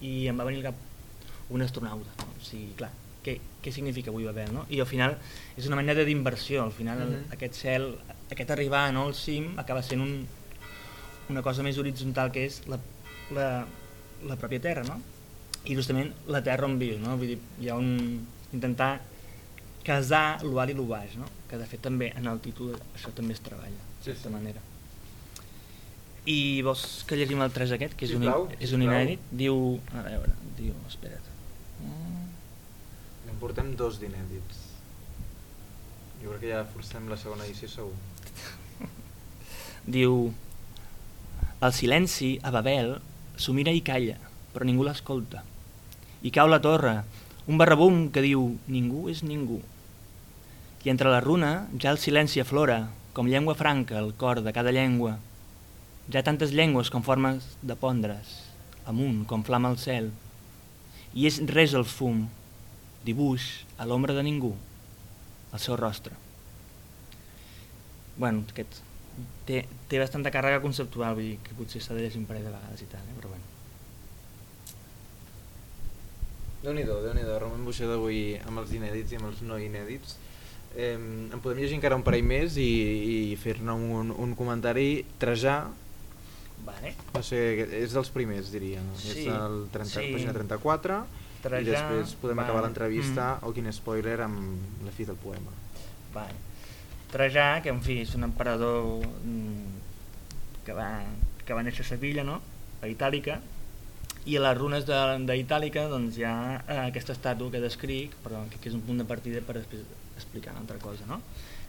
i 0.08 0.12
em 0.32 0.38
va 0.40 0.46
venir 0.48 0.62
al 0.62 0.70
cap 0.70 1.52
un 1.52 1.60
astronauta, 1.60 2.08
no? 2.22 2.30
O 2.32 2.44
sigui, 2.44 2.70
clar, 2.78 2.88
què, 3.22 3.34
què 3.62 3.72
significa 3.74 4.08
avui 4.10 4.24
Babel, 4.24 4.48
no? 4.56 4.64
I 4.72 4.80
al 4.80 4.88
final 4.88 5.18
és 5.60 5.68
una 5.68 5.76
manera 5.76 6.06
d'inversió, 6.08 6.64
al 6.64 6.72
final 6.72 7.04
Mhm. 7.04 7.28
aquest 7.36 7.60
cel, 7.60 7.90
aquest 8.32 8.50
arribar 8.50 8.86
no, 8.96 9.04
al 9.10 9.14
cim 9.14 9.52
acaba 9.60 9.82
sent 9.84 10.00
un, 10.00 10.14
una 11.28 11.42
cosa 11.44 11.62
més 11.62 11.76
horitzontal 11.78 12.32
que 12.32 12.46
és 12.48 12.62
la, 12.72 12.80
la, 13.36 13.48
la 14.24 14.36
pròpia 14.40 14.60
terra, 14.64 14.82
no? 14.88 14.96
I 15.68 15.76
justament 15.76 16.10
la 16.26 16.40
terra 16.42 16.66
on 16.66 16.78
vius, 16.80 16.98
no? 16.98 17.18
Vull 17.20 17.34
dir, 17.36 17.38
hi 17.60 17.68
ha 17.68 17.76
un... 17.76 18.26
intentar 18.52 19.00
casar 19.84 20.42
l'alt 20.44 20.70
i 20.72 20.74
el 20.78 20.84
baix, 20.88 21.14
no? 21.20 21.28
Que 21.50 21.58
de 21.60 21.66
fet 21.68 21.80
també 21.84 22.12
en 22.16 22.26
el 22.30 22.40
títol 22.40 22.72
això 22.96 23.12
també 23.14 23.36
es 23.36 23.40
treballa, 23.44 23.84
sí. 24.04 24.28
manera. 24.32 24.60
I 26.26 26.62
vols 26.62 27.02
que 27.08 27.18
llegim 27.18 27.42
el 27.42 27.50
3 27.50 27.74
aquest, 27.74 27.96
que 27.98 28.06
és, 28.06 28.14
un, 28.14 28.26
és 28.62 28.74
un 28.76 28.84
inèdit? 28.84 29.22
Diu... 29.30 29.56
A 29.90 30.04
veure, 30.06 30.34
diu... 30.58 30.74
Espera't. 30.90 31.30
Mm, 31.82 32.28
En 33.32 33.40
portem 33.40 33.72
dos 33.78 33.98
d'inèdits. 33.98 34.60
Jo 36.22 36.30
crec 36.30 36.44
que 36.44 36.52
ja 36.52 36.62
forcem 36.70 37.08
la 37.10 37.18
segona 37.18 37.46
edició 37.48 37.70
segur. 37.70 37.96
Diu... 39.96 40.30
El 41.62 41.74
silenci, 41.74 42.36
a 42.42 42.50
Babel, 42.54 42.96
s'ho 43.38 43.54
mira 43.54 43.74
i 43.74 43.82
calla, 43.86 44.16
però 44.54 44.66
ningú 44.66 44.86
l'escolta. 44.86 45.42
I 46.22 46.30
cau 46.34 46.50
la 46.50 46.58
torre, 46.62 47.00
un 47.50 47.58
barrabum 47.58 48.08
que 48.14 48.22
diu 48.22 48.46
ningú 48.70 49.08
és 49.10 49.22
ningú. 49.26 49.58
I 50.82 50.90
entre 50.90 51.10
la 51.10 51.22
runa 51.22 51.52
ja 51.82 51.90
el 51.90 51.98
silenci 52.02 52.42
aflora, 52.42 52.84
com 53.12 53.28
llengua 53.28 53.54
franca 53.54 53.98
el 54.00 54.14
cor 54.14 54.40
de 54.42 54.52
cada 54.52 54.72
llengua. 54.72 55.18
Ja 56.12 56.24
tantes 56.24 56.52
llengües 56.52 56.90
com 56.90 57.04
formes 57.04 57.44
de 57.62 57.76
pondres, 57.76 58.32
amunt 58.88 59.24
com 59.28 59.44
flama 59.44 59.70
el 59.72 59.78
cel. 59.78 60.10
I 61.12 61.28
és 61.28 61.40
res 61.52 61.76
el 61.76 61.84
fum, 61.84 62.24
dibuix 63.04 63.66
a 63.76 63.86
l'ombra 63.86 64.16
de 64.16 64.24
ningú, 64.24 64.54
el 65.52 65.60
seu 65.60 65.76
rostre. 65.76 66.16
Bueno, 68.16 68.44
aquest 68.50 68.80
té, 69.46 69.62
té 69.88 70.00
bastanta 70.00 70.32
càrrega 70.32 70.62
conceptual, 70.64 71.16
vull 71.16 71.32
dir 71.32 71.40
que 71.44 71.56
potser 71.58 71.82
s'ha 71.84 71.96
de 71.96 72.04
llegir 72.04 72.20
un 72.20 72.28
parell 72.28 72.48
de 72.48 72.54
vegades 72.54 72.84
i 72.84 72.88
tal, 72.92 73.04
eh? 73.04 73.16
però 73.18 73.32
bueno. 73.32 73.48
Déu-n'hi-do, 76.62 77.00
déu 77.02 77.14
nhi 77.16 77.24
déu 77.26 77.40
Ramon 77.42 77.64
Buixer 77.66 77.88
d'avui 77.90 78.36
amb 78.46 78.62
els 78.62 78.72
inèdits 78.76 79.12
i 79.12 79.18
amb 79.18 79.32
els 79.32 79.40
no 79.46 79.58
inèdits. 79.58 80.16
Eh, 80.76 80.94
en 80.96 81.40
podem 81.44 81.58
llegir 81.60 81.76
encara 81.76 81.96
un 81.98 82.04
parell 82.06 82.24
més 82.24 82.56
i, 82.56 82.68
i 83.32 83.36
fer-ne 83.36 83.72
un, 83.76 84.10
un 84.10 84.34
comentari. 84.38 85.04
Trajà, 85.20 85.56
Vale. 86.64 86.94
no 87.14 87.22
sé, 87.26 87.40
és 87.82 87.92
dels 87.92 88.10
primers, 88.14 88.52
diria. 88.54 88.80
No? 88.84 88.94
Sí, 88.96 89.26
és 89.26 89.32
el 89.34 89.66
30, 89.74 89.90
sí. 89.98 90.12
pàgina 90.14 90.32
34 90.36 91.00
Trajà, 91.42 91.60
i 91.60 91.70
després 91.72 92.14
podem 92.22 92.38
va. 92.38 92.44
acabar 92.46 92.62
l'entrevista 92.64 93.34
Mm. 93.36 93.48
o 93.48 93.52
quin 93.52 93.72
spoiler 93.72 94.20
amb 94.22 94.84
la 94.86 94.92
fi 94.94 95.04
del 95.04 95.16
poema. 95.16 95.50
Vale. 96.14 96.38
Trajà, 97.12 97.60
que 97.62 97.68
en 97.68 97.82
fi 97.84 97.98
és 98.06 98.14
un 98.14 98.24
emperador 98.24 99.02
mm, 99.04 99.80
que 100.64 100.72
va, 100.72 101.02
que 101.44 101.52
va 101.52 101.62
néixer 101.66 101.84
a 101.84 101.88
Sevilla, 101.88 102.24
no? 102.24 102.40
a 102.80 102.88
Itàlica, 102.88 103.40
i 104.24 104.36
a 104.38 104.40
les 104.40 104.56
runes 104.56 104.86
d'Itàlica 104.86 105.88
doncs, 105.90 106.16
hi 106.16 106.24
ha 106.24 106.62
eh, 106.62 106.78
aquesta 106.86 107.12
estàtua 107.12 107.50
que 107.50 107.60
descric, 107.60 108.14
però 108.24 108.44
que, 108.48 108.58
que 108.62 108.70
és 108.70 108.74
un 108.78 108.80
punt 108.86 109.02
de 109.02 109.04
partida 109.04 109.42
per 109.44 109.58
després 109.58 109.82
explicar 110.16 110.52
una 110.52 110.62
altra 110.64 110.78
cosa, 110.78 111.06
no? 111.06 111.20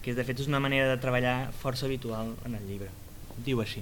que 0.04 0.12
de 0.12 0.24
fet 0.28 0.42
és 0.42 0.48
una 0.50 0.60
manera 0.60 0.90
de 0.90 1.00
treballar 1.00 1.52
força 1.56 1.86
habitual 1.88 2.34
en 2.44 2.58
el 2.58 2.66
llibre. 2.68 2.90
Diu 3.46 3.62
així. 3.62 3.80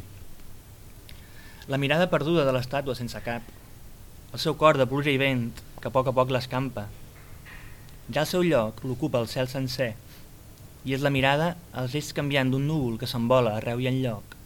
La 1.66 1.78
mirada 1.82 2.10
perduda 2.10 2.44
de 2.46 2.54
l'estàtua 2.54 2.94
sense 2.94 3.18
cap, 3.26 3.42
el 4.32 4.40
seu 4.40 4.54
cor 4.60 4.78
de 4.78 4.86
pluja 4.86 5.10
i 5.10 5.18
vent 5.18 5.48
que 5.80 5.90
a 5.90 5.94
poc 5.94 6.08
a 6.08 6.14
poc 6.14 6.30
l'escampa. 6.30 6.86
Ja 8.14 8.22
al 8.22 8.30
seu 8.30 8.46
lloc 8.46 8.84
l'ocupa 8.86 9.20
el 9.22 9.28
cel 9.30 9.50
sencer 9.50 9.92
i 10.86 10.94
és 10.94 11.02
la 11.02 11.12
mirada 11.14 11.52
als 11.82 11.94
eix 11.98 12.12
canviant 12.14 12.50
d'un 12.50 12.64
núvol 12.70 12.96
que 12.98 13.10
s'envola 13.10 13.56
arreu 13.58 13.82
i 13.82 13.90
enlloc. 13.90 14.38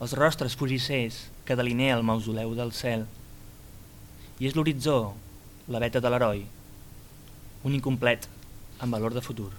Els 0.00 0.14
rostres 0.16 0.56
fugissers 0.60 1.26
que 1.48 1.56
delinea 1.56 1.96
el 1.96 2.04
mausoleu 2.04 2.54
del 2.56 2.72
cel. 2.76 3.04
I 4.40 4.48
és 4.48 4.56
l'horitzó, 4.56 5.14
la 5.72 5.80
veta 5.80 6.00
de 6.04 6.12
l'heroi, 6.12 6.44
un 7.64 7.74
incomplet 7.74 8.28
amb 8.80 8.92
valor 8.92 9.14
de 9.16 9.22
futur. 9.24 9.50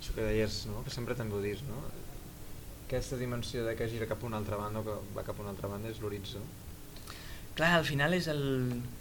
Això 0.00 0.14
que 0.16 0.24
deies, 0.26 0.64
no? 0.70 0.82
que 0.84 0.92
sempre 0.94 1.16
també 1.18 1.36
ho 1.36 1.42
dius, 1.44 1.62
no? 1.68 1.82
aquesta 2.90 3.16
dimensió 3.20 3.62
de 3.62 3.76
que 3.78 3.86
gira 3.86 4.08
cap 4.10 4.22
a 4.24 4.26
una 4.26 4.40
altra 4.40 4.56
banda 4.58 4.80
o 4.80 4.86
que 4.86 4.94
va 5.14 5.22
cap 5.22 5.38
a 5.38 5.44
una 5.44 5.52
altra 5.54 5.68
banda 5.70 5.90
és 5.92 6.00
l'horitzó. 6.02 6.40
Clar, 7.54 7.74
al 7.76 7.84
final 7.86 8.16
és 8.16 8.26
el 8.32 8.42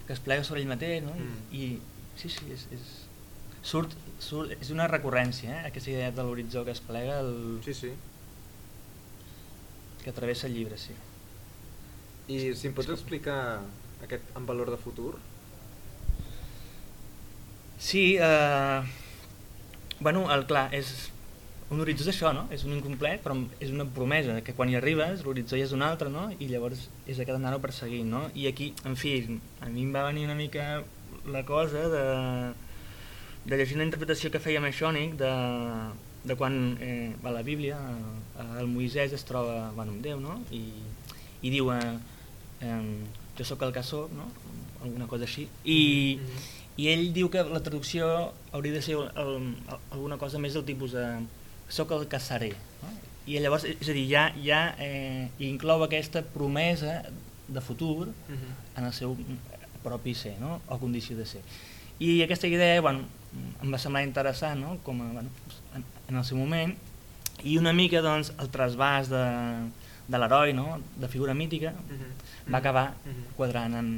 que 0.05 0.13
es 0.13 0.21
plega 0.21 0.43
sobre 0.45 0.61
ell 0.61 0.69
mateix, 0.69 1.01
no? 1.05 1.15
Mm. 1.17 1.39
I, 1.57 1.63
i 1.65 2.19
sí, 2.21 2.29
sí, 2.29 2.45
és, 2.53 2.67
és, 2.75 2.91
surt, 3.65 3.95
surt, 4.21 4.53
és 4.59 4.69
una 4.75 4.85
recurrència, 4.91 5.55
eh? 5.55 5.71
aquesta 5.71 5.89
idea 5.89 6.11
de 6.13 6.25
l'horitzó 6.27 6.61
que 6.67 6.75
es 6.75 6.83
plega, 6.85 7.17
el, 7.23 7.33
Sí, 7.65 7.73
sí. 7.73 7.91
que 10.03 10.13
travessa 10.13 10.45
el 10.47 10.53
llibre, 10.53 10.77
sí. 10.77 10.93
I 12.29 12.53
si 12.53 12.69
em 12.69 12.77
pots 12.77 12.93
explicar 12.93 13.39
aquest 14.05 14.37
en 14.37 14.45
valor 14.45 14.69
de 14.69 14.77
futur? 14.77 15.15
Sí, 17.79 18.17
eh, 18.19 18.81
bueno, 20.01 20.27
el 20.35 20.45
clar, 20.45 20.67
és, 20.75 21.09
un 21.71 21.79
horitzó 21.79 22.03
és 22.03 22.09
això, 22.11 22.33
no? 22.35 22.43
És 22.51 22.65
un 22.67 22.73
incomplet, 22.75 23.21
però 23.23 23.37
és 23.63 23.71
una 23.71 23.85
promesa, 23.95 24.39
que 24.43 24.55
quan 24.57 24.71
hi 24.71 24.75
arribes 24.79 25.23
l'horitzó 25.23 25.57
ja 25.57 25.67
és 25.67 25.73
un 25.75 25.85
altre, 25.85 26.09
no? 26.11 26.25
I 26.35 26.49
llavors 26.51 26.87
és 27.07 27.21
aquest 27.21 27.37
anar-ho 27.37 27.61
perseguint, 27.63 28.09
no? 28.11 28.25
I 28.35 28.49
aquí, 28.51 28.73
en 28.89 28.97
fi, 28.99 29.13
a 29.63 29.69
mi 29.71 29.85
em 29.85 29.93
va 29.95 30.03
venir 30.09 30.25
una 30.27 30.35
mica 30.35 30.83
la 31.29 31.45
cosa 31.45 31.85
de, 31.93 32.03
de 33.45 33.57
llegir 33.61 33.77
la 33.79 33.87
interpretació 33.87 34.31
que 34.33 34.43
feia 34.43 34.63
Meixònic 34.63 35.15
de, 35.21 35.31
de 36.27 36.37
quan 36.39 36.59
eh, 36.81 37.15
a 37.23 37.31
la 37.31 37.45
Bíblia 37.47 37.79
eh, 37.79 38.59
el 38.59 38.67
Moisès 38.67 39.15
es 39.15 39.23
troba 39.29 39.69
bueno, 39.77 39.95
amb 39.95 40.03
Déu, 40.03 40.19
no? 40.19 40.39
I, 40.51 40.65
i 41.45 41.53
diu 41.53 41.71
eh, 41.75 41.95
eh, 42.65 42.83
jo 43.37 43.47
sóc 43.47 43.63
el 43.63 43.75
que 43.75 43.85
sóc, 43.87 44.11
no? 44.11 44.27
alguna 44.79 45.09
cosa 45.11 45.25
així, 45.27 45.45
i, 45.67 45.79
i 46.79 46.87
ell 46.93 47.09
diu 47.15 47.27
que 47.33 47.43
la 47.43 47.59
traducció 47.65 48.07
hauria 48.55 48.77
de 48.77 48.81
ser 48.85 48.95
el, 48.95 49.09
el, 49.19 49.47
alguna 49.91 50.17
cosa 50.21 50.39
més 50.39 50.55
del 50.55 50.63
tipus 50.67 50.95
de 50.95 51.05
soc 51.69 51.91
el 51.91 52.05
seré. 52.23 52.53
No? 52.81 52.91
I 53.29 53.39
llavors, 53.43 53.65
és 53.67 53.89
a 53.89 53.93
dir, 53.93 54.05
ja, 54.09 54.29
ja 54.41 54.61
eh, 54.81 55.29
inclou 55.43 55.83
aquesta 55.85 56.23
promesa 56.23 57.03
de 57.49 57.61
futur 57.61 58.09
en 58.29 58.85
el 58.85 58.93
seu 58.93 59.17
propi 59.83 60.15
ser, 60.15 60.37
no? 60.39 60.61
o 60.67 60.79
condició 60.79 61.17
de 61.17 61.25
ser. 61.25 61.41
I 61.99 62.21
aquesta 62.23 62.47
idea 62.47 62.79
bueno, 62.81 63.03
em 63.61 63.73
va 63.73 63.79
semblar 63.81 64.05
interessant 64.05 64.61
no? 64.63 64.77
Com 64.85 65.01
a, 65.03 65.09
bueno, 65.17 65.29
en, 65.75 65.83
en 66.07 66.15
el 66.15 66.25
seu 66.25 66.39
moment 66.39 66.73
i 67.43 67.57
una 67.59 67.73
mica 67.75 68.01
doncs, 68.03 68.31
el 68.39 68.49
trasbàs 68.51 69.11
de, 69.11 69.25
de 70.07 70.21
l'heroi, 70.21 70.55
no? 70.55 70.79
de 70.99 71.11
figura 71.11 71.35
mítica, 71.35 71.73
va 72.49 72.59
acabar 72.63 72.87
quadrant 73.37 73.77
en, 73.79 73.91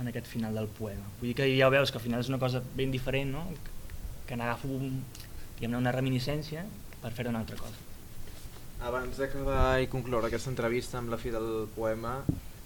en 0.00 0.08
aquest 0.08 0.26
final 0.30 0.54
del 0.56 0.68
poema. 0.72 1.04
Vull 1.20 1.32
dir 1.32 1.36
que 1.38 1.48
ja 1.52 1.68
veus 1.72 1.92
que 1.92 2.00
al 2.00 2.04
final 2.04 2.22
és 2.22 2.30
una 2.32 2.40
cosa 2.42 2.62
ben 2.76 2.92
diferent, 2.94 3.32
no? 3.34 3.44
que 4.26 4.38
n'agafo 4.38 4.70
un, 4.72 5.02
una 5.68 5.92
reminiscència 5.92 6.64
per 7.02 7.12
fer 7.12 7.28
una 7.28 7.42
altra 7.42 7.58
cosa. 7.58 7.76
Abans 8.82 9.18
d'acabar 9.20 9.78
i 9.82 9.90
concloure 9.90 10.26
aquesta 10.26 10.50
entrevista 10.50 10.98
amb 10.98 11.12
la 11.12 11.18
fi 11.20 11.30
del 11.30 11.68
poema, 11.74 12.16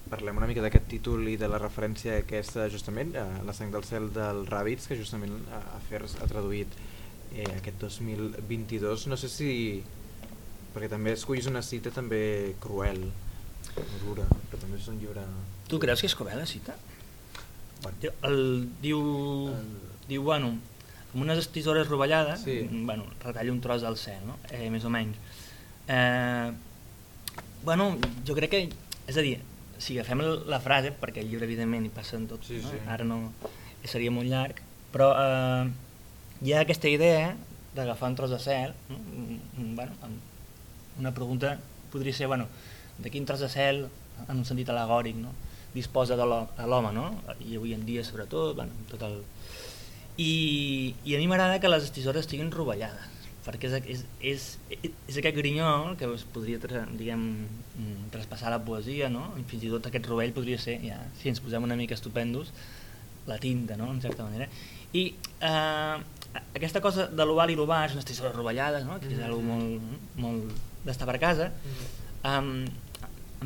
parlem 0.08 0.38
una 0.38 0.48
mica 0.48 0.62
d'aquest 0.64 0.86
títol 0.88 1.26
i 1.28 1.36
de 1.40 1.48
la 1.50 1.58
referència 1.60 2.20
aquesta 2.22 2.68
justament, 2.72 3.12
a 3.18 3.26
La 3.44 3.52
sang 3.56 3.72
del 3.74 3.84
cel 3.84 4.08
del 4.14 4.44
Ràbits, 4.48 4.86
que 4.88 4.96
justament 4.96 5.34
a 5.52 5.60
Afers 5.80 6.16
ha 6.20 6.28
traduït 6.30 6.72
eh, 7.34 7.50
aquest 7.58 7.82
2022. 7.82 9.08
No 9.10 9.18
sé 9.20 9.32
si... 9.32 9.50
perquè 10.72 10.90
també 10.92 11.14
escollis 11.16 11.46
una 11.48 11.62
cita 11.64 11.90
també 11.90 12.54
cruel, 12.60 13.06
dura, 14.02 14.26
però 14.50 14.60
també 14.60 14.76
és 14.76 14.88
un 14.92 14.98
llibre... 15.00 15.24
Tu 15.68 15.80
creus 15.82 16.02
que 16.04 16.08
és 16.10 16.16
cruel 16.16 16.38
la 16.38 16.48
cita? 16.48 16.76
El, 18.22 18.68
diu, 18.82 19.02
El- 19.52 19.78
diu, 20.08 20.22
bueno, 20.22 20.54
amb 21.12 21.22
unes 21.22 21.48
tisores 21.52 21.88
rovellades, 21.88 22.40
Sí. 22.40 22.68
bueno, 22.70 23.04
retalla 23.22 23.52
un 23.52 23.60
tros 23.60 23.82
del 23.82 23.96
cel, 23.96 24.24
no? 24.26 24.36
eh, 24.50 24.70
més 24.70 24.84
o 24.84 24.90
menys. 24.90 25.16
Eh, 25.88 26.52
bueno, 27.64 27.96
jo 28.26 28.34
crec 28.34 28.50
que, 28.50 28.60
és 29.06 29.16
a 29.16 29.20
dir, 29.22 29.38
si 29.78 29.98
agafem 29.98 30.20
la 30.48 30.60
frase, 30.60 30.92
perquè 30.92 31.20
el 31.20 31.28
llibre 31.30 31.44
evidentment 31.46 31.84
hi 31.86 31.90
passen 31.94 32.26
tot, 32.26 32.42
Sí, 32.44 32.60
no? 32.62 32.70
sí. 32.70 32.76
ara 32.88 33.04
no 33.04 33.32
seria 33.84 34.10
molt 34.10 34.26
llarg, 34.28 34.60
però 34.92 35.12
eh, 35.14 35.70
hi 36.42 36.52
ha 36.52 36.60
aquesta 36.64 36.88
idea 36.88 37.36
d'agafar 37.76 38.08
un 38.10 38.16
tros 38.16 38.30
de 38.30 38.38
cel, 38.40 38.72
no? 38.88 38.96
Mm, 38.98 39.74
bueno, 39.76 39.92
una 40.98 41.12
pregunta 41.14 41.58
podria 41.92 42.12
ser, 42.14 42.26
bueno, 42.26 42.48
de 42.98 43.10
quin 43.10 43.26
tros 43.26 43.40
de 43.40 43.48
cel, 43.48 43.88
en 44.28 44.36
un 44.38 44.44
sentit 44.48 44.68
alegòric, 44.72 45.14
no? 45.16 45.28
Disposa 45.76 46.16
de 46.18 46.24
l'ho- 46.26 46.46
de 46.56 46.66
l'home, 46.66 46.90
no? 46.96 47.10
i 47.44 47.56
avui 47.60 47.74
en 47.76 47.84
dia 47.86 48.02
sobretot, 48.04 48.56
bueno, 48.58 48.72
tot 48.90 49.02
el... 49.06 49.20
I, 50.16 50.94
i 51.04 51.14
a 51.14 51.18
mi 51.20 51.26
m'agrada 51.28 51.60
que 51.60 51.68
les 51.68 51.90
tisores 51.92 52.24
estiguin 52.24 52.48
rovellades, 52.54 53.12
perquè 53.44 53.68
és, 53.68 53.74
és, 53.92 54.00
és, 54.24 54.46
és 55.12 55.18
aquest 55.20 55.36
grinyol 55.36 55.92
que 56.00 56.08
es 56.08 56.24
podria 56.32 56.58
diguem, 56.96 57.26
mm, 57.76 58.08
traspassar 58.14 58.50
la 58.54 58.62
poesia, 58.64 59.10
no? 59.12 59.28
I 59.38 59.44
fins 59.50 59.66
i 59.68 59.70
tot 59.74 59.86
aquest 59.90 60.08
rovell 60.08 60.32
podria 60.34 60.58
ser, 60.58 60.78
ja, 60.82 60.96
si 61.20 61.28
ens 61.30 61.42
posem 61.44 61.62
una 61.68 61.76
mica 61.76 61.94
estupendos, 61.94 62.50
la 63.28 63.36
tinta, 63.42 63.76
no? 63.76 63.90
en 63.92 64.00
certa 64.00 64.24
manera. 64.24 64.48
I 64.96 65.04
eh, 65.42 65.96
aquesta 66.56 66.80
cosa 66.80 67.08
de 67.12 67.24
l'oval 67.28 67.52
i 67.52 67.56
l'oval, 67.58 67.92
unes 67.92 68.06
tisores 68.08 68.34
rovellades, 68.34 68.86
no? 68.88 68.96
que 69.02 69.10
és 69.12 69.18
una 69.20 69.28
molt, 69.36 70.02
molt 70.22 70.66
d'estar 70.86 71.08
per 71.10 71.18
casa, 71.20 71.50
um, 72.24 72.64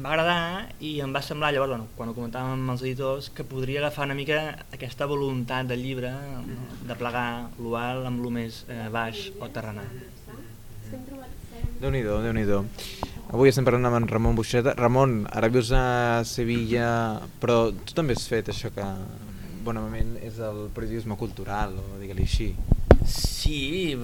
em 0.01 0.07
va 0.07 0.15
agradar 0.15 0.69
i 0.81 0.95
em 1.05 1.11
va 1.13 1.21
semblar 1.21 1.51
llavors, 1.53 1.75
bueno, 1.75 1.87
quan 1.93 2.09
ho 2.09 2.15
comentàvem 2.17 2.55
amb 2.57 2.73
els 2.73 2.83
editors, 2.87 3.27
que 3.37 3.45
podria 3.45 3.83
agafar 3.83 4.07
una 4.09 4.17
mica 4.17 4.39
aquesta 4.73 5.05
voluntat 5.11 5.69
del 5.69 5.83
llibre 5.85 6.09
no? 6.47 6.69
de 6.89 6.97
plegar 6.97 7.51
l'oval 7.59 8.07
amb 8.09 8.25
el 8.25 8.33
més 8.33 8.63
eh, 8.73 8.87
baix 8.95 9.27
o 9.37 9.51
terrenal. 9.53 9.91
Déu-n'hi-do, 11.83 12.17
déu 12.25 12.33
nhi 12.33 12.47
déu 12.49 12.65
Avui 13.31 13.53
estem 13.53 13.67
parlant 13.67 13.91
amb 13.91 13.99
en 14.01 14.09
Ramon 14.11 14.39
Buixeta. 14.41 14.73
Ramon, 14.79 15.21
ara 15.31 15.53
vius 15.53 15.69
a 15.77 16.25
Sevilla, 16.27 16.89
però 17.43 17.69
tu 17.71 17.95
també 17.95 18.17
has 18.17 18.25
fet 18.27 18.49
això 18.51 18.73
que 18.75 18.87
bonament 19.63 20.17
és 20.25 20.41
el 20.43 20.65
periodisme 20.75 21.15
cultural, 21.21 21.77
o 21.77 22.01
digue-li 22.01 22.25
així. 22.25 22.49
Sí, 23.07 23.95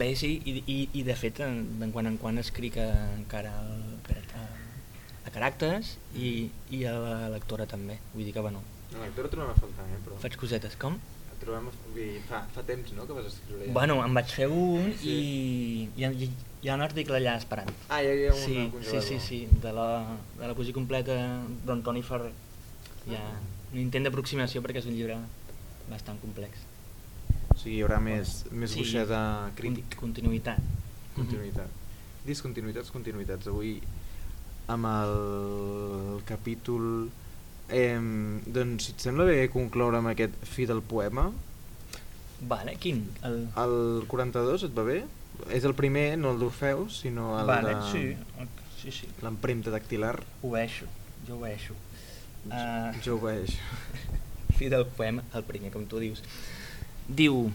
bé, 0.00 0.14
sí, 0.16 0.32
i, 0.48 0.56
i, 0.64 0.78
i 0.98 1.04
de 1.06 1.14
fet, 1.16 1.44
de 1.44 1.90
quan 1.92 2.08
en 2.08 2.18
quan 2.20 2.40
escric 2.42 2.80
encara 2.80 3.52
caràcters 5.36 5.94
i, 6.16 6.48
i 6.72 6.82
a 6.88 6.94
la 6.96 7.28
lectora 7.36 7.66
també. 7.68 7.98
Vull 8.14 8.24
dir 8.26 8.32
que, 8.36 8.40
bueno, 8.44 8.62
No, 8.92 9.00
la 9.02 9.08
lectura 9.10 9.28
trobem 9.28 9.50
a 9.50 9.54
faltar, 9.58 9.84
eh, 9.92 9.96
però... 10.06 10.16
faig 10.22 10.36
cosetes. 10.40 10.76
Com? 10.80 10.94
Et 11.28 11.40
Trobem 11.42 11.66
a... 11.68 11.72
vull 11.84 11.96
dir, 11.98 12.20
fa, 12.28 12.38
fa 12.54 12.62
temps, 12.64 12.92
no?, 12.96 13.04
que 13.08 13.16
vas 13.16 13.26
escriure 13.28 13.66
ja. 13.66 13.72
Bueno, 13.74 13.98
em 14.06 14.14
vaig 14.16 14.30
fer 14.32 14.46
un 14.48 14.92
Sí. 15.00 15.10
i 15.10 15.88
hi 15.98 16.06
ha, 16.06 16.10
hi 16.16 16.70
ha 16.70 16.76
un 16.78 16.84
article 16.86 17.18
allà 17.18 17.34
esperant. 17.36 17.68
Ah, 17.90 17.98
hi 18.00 18.12
ha 18.28 18.30
un 18.32 18.38
sí, 18.40 18.54
sí, 18.54 18.68
congelador. 18.72 19.02
sí, 19.08 19.18
sí, 19.20 19.40
de 19.64 19.72
la, 19.76 19.88
de 20.38 20.46
la 20.46 20.54
poesia 20.56 20.72
completa 20.78 21.18
d'Antoni 21.66 22.04
Ferrer. 22.06 22.32
Hi 23.10 23.18
ha 23.18 23.24
un 23.74 23.82
intent 23.82 24.06
d'aproximació 24.08 24.62
perquè 24.64 24.80
és 24.80 24.88
un 24.88 24.96
llibre 24.96 25.18
bastant 25.90 26.22
complex. 26.22 26.62
O 27.52 27.58
sigui, 27.58 27.76
hi 27.80 27.82
haurà 27.84 27.98
més, 28.00 28.38
més 28.52 28.72
Sí, 28.72 28.80
Buixeta 28.86 29.20
crític. 29.58 29.92
Con 29.98 30.08
continuïtat. 30.14 30.62
Continuïtat. 31.18 31.68
Discontinuïtats, 32.26 32.90
continuïtats. 32.94 33.50
Avui 33.52 33.76
amb 34.72 34.90
el 34.92 36.22
capítol... 36.28 37.08
Eh, 37.66 37.98
doncs, 38.46 38.84
si 38.86 38.92
et 38.94 39.02
sembla 39.02 39.24
bé 39.26 39.48
concloure 39.50 39.98
amb 39.98 40.12
aquest 40.12 40.36
fi 40.46 40.68
del 40.70 40.84
poema, 40.86 41.26
Vale, 42.40 42.76
quin? 42.76 43.00
El... 43.24 43.46
El 43.56 44.04
42 44.08 44.66
et 44.68 44.74
va 44.76 44.84
bé? 44.86 45.00
És 45.52 45.64
el 45.68 45.74
primer, 45.76 46.16
no 46.20 46.34
el 46.34 46.40
d'Orfeus, 46.40 47.00
sinó 47.04 47.34
el 47.40 47.48
vale, 47.48 47.74
de... 47.76 47.90
sí, 47.90 48.50
sí, 48.80 48.92
sí. 48.92 49.08
L'empremta 49.24 49.72
dactilar. 49.72 50.18
Obeeixo, 50.44 50.88
jo 51.28 51.38
obeeixo. 51.38 51.76
Uh, 52.46 52.92
Jo 53.02 53.16
ho 53.16 53.22
veig. 53.24 53.56
fi 54.56 54.68
del 54.72 54.86
poema, 54.86 55.24
el 55.34 55.44
primer, 55.48 55.72
com 55.74 55.86
tu 55.88 56.00
dius. 56.02 56.22
Diu... 57.08 57.48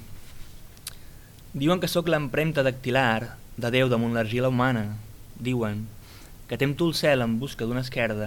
Diuen 1.52 1.82
que 1.84 1.90
sóc 1.92 2.08
l'empremta 2.08 2.64
dactilar 2.64 3.36
de 3.60 3.72
Déu 3.74 3.90
damunt 3.92 4.14
l'argila 4.16 4.50
humana. 4.52 4.86
Diuen 5.36 5.86
que 6.52 6.58
tempto 6.58 6.86
el 6.86 6.96
cel 7.00 7.22
en 7.24 7.38
busca 7.40 7.64
d'una 7.64 7.80
esquerda. 7.80 8.26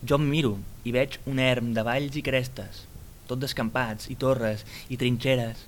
Jo 0.00 0.16
em 0.16 0.22
miro 0.30 0.54
i 0.88 0.94
veig 0.96 1.18
un 1.28 1.42
erm 1.44 1.74
de 1.76 1.82
valls 1.84 2.14
i 2.16 2.22
crestes, 2.24 2.86
tot 3.28 3.42
d'escampats 3.42 4.08
i 4.08 4.16
torres 4.22 4.62
i 4.88 4.96
trinxeres, 4.96 5.66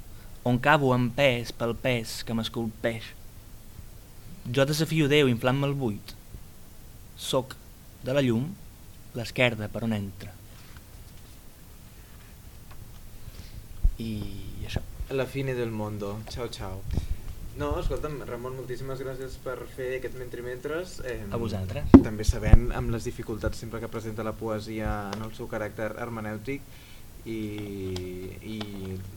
on 0.49 0.57
cabo 0.64 0.94
en 0.96 1.11
pes 1.18 1.53
pel 1.53 1.77
pes 1.83 2.23
que 2.25 2.38
m'esculpeix. 2.38 3.11
Jo 4.49 4.64
desafio 4.64 5.11
Déu 5.12 5.29
inflant-me 5.29 5.68
el 5.68 5.77
buit. 5.85 6.16
Soc, 7.29 7.53
de 8.09 8.16
la 8.16 8.25
llum, 8.25 8.49
l'esquerda 9.12 9.68
per 9.68 9.85
on 9.85 9.92
entra. 10.01 10.33
I 14.01 14.12
això. 14.64 14.81
La 15.12 15.29
fine 15.29 15.53
del 15.53 15.77
mundo. 15.85 16.16
Ciao, 16.33 16.49
ciao. 16.49 16.81
No, 17.58 17.72
escolta'm, 17.80 18.20
Ramon, 18.28 18.54
moltíssimes 18.60 19.00
gràcies 19.02 19.34
per 19.44 19.56
fer 19.74 19.88
aquest 19.98 20.14
mentre-mentres. 20.16 21.00
Eh, 21.04 21.18
A 21.34 21.36
vosaltres. 21.40 21.90
També 22.04 22.24
sabent 22.24 22.70
amb 22.76 22.92
les 22.94 23.04
dificultats 23.04 23.58
sempre 23.58 23.80
que 23.82 23.88
presenta 23.90 24.22
la 24.24 24.32
poesia 24.38 25.10
en 25.16 25.24
el 25.26 25.34
seu 25.36 25.48
caràcter 25.50 25.90
hermenèutic 25.98 26.62
i, 27.26 27.40
i 28.54 28.58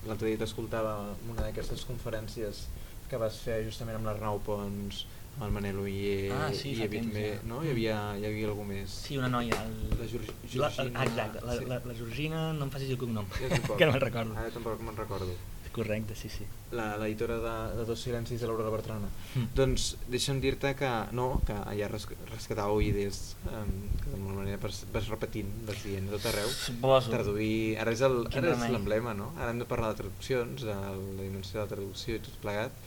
l'altre 0.10 0.28
dia 0.32 0.41
t'escoltava 0.41 0.96
en 1.13 1.30
una 1.36 1.46
d'aquestes 1.46 1.86
conferències 1.88 2.65
que 3.10 3.19
vas 3.22 3.38
fer 3.46 3.62
justament 3.67 4.00
amb 4.02 4.10
l'Arnau 4.10 4.41
Pons, 4.43 5.06
amb 5.38 5.46
el 5.48 5.54
Manel 5.54 5.80
Oyer 5.86 6.34
Ah, 6.34 6.50
sí, 6.52 6.74
i 6.74 6.82
havia, 6.84 7.00
temps, 7.00 7.13
també, 7.13 7.26
ja. 7.38 7.39
no? 7.48 7.62
hi, 7.63 7.69
havia, 7.72 7.98
hi 8.17 8.26
havia 8.28 8.50
algú 8.50 8.65
més. 8.67 8.89
Sí, 9.06 9.15
una 9.22 9.30
noia. 9.30 9.62
El... 9.63 9.78
La 10.02 10.10
Georg- 10.10 10.34
La, 10.58 10.69
Georgina... 10.74 11.06
exacte, 11.06 11.46
la, 11.46 11.56
sí. 11.62 11.65
la, 11.69 11.80
la 11.86 11.96
Georgina, 12.02 12.43
no 12.58 12.65
em 12.67 12.74
facis 12.74 12.91
el 12.98 13.00
cognom, 13.02 13.30
tampoc. 13.39 13.78
que 13.80 13.86
no 13.88 13.93
me'n 13.96 14.04
recordo. 14.10 14.36
Ara 14.41 14.52
tampoc 14.58 14.82
me'n 14.89 14.98
recordo. 15.00 15.38
Correcte, 15.74 16.14
sí, 16.14 16.30
sí. 16.30 16.46
La 16.78 16.94
l'editora 17.02 17.40
de, 17.42 17.54
de 17.80 17.86
Dos 17.90 18.02
silencis 18.06 18.42
de 18.42 18.48
l'Aurora 18.48 18.70
Bertrana. 18.70 19.10
Mm. 19.34 19.48
Doncs 19.58 19.88
deixa'm 20.14 20.38
dir-te 20.44 20.76
que 20.78 20.92
no, 21.18 21.42
que 21.48 21.58
ja 21.80 21.90
res, 21.90 22.06
rescatàveu 22.30 22.78
idees 22.86 23.22
um, 23.50 23.74
que 23.98 24.12
d'alguna 24.12 24.38
manera 24.38 24.62
vas, 24.62 24.84
vas 24.94 25.10
repetint, 25.10 25.50
vas 25.66 25.82
dient 25.82 26.12
a 26.12 26.14
tot 26.14 26.30
arreu. 26.30 26.54
Suposo. 26.54 27.10
Traduir, 27.10 27.76
ara 27.82 27.96
és 27.96 28.06
l'emblema, 28.06 29.18
no? 29.18 29.32
Ara 29.40 29.50
hem 29.50 29.66
de 29.66 29.70
parlar 29.70 29.92
de 29.96 30.04
traduccions, 30.04 30.62
de 30.62 30.78
la 30.78 30.94
dimensió 31.24 31.58
de 31.58 31.64
la 31.66 31.70
traducció 31.74 32.22
i 32.22 32.26
tot 32.30 32.38
plegat. 32.46 32.82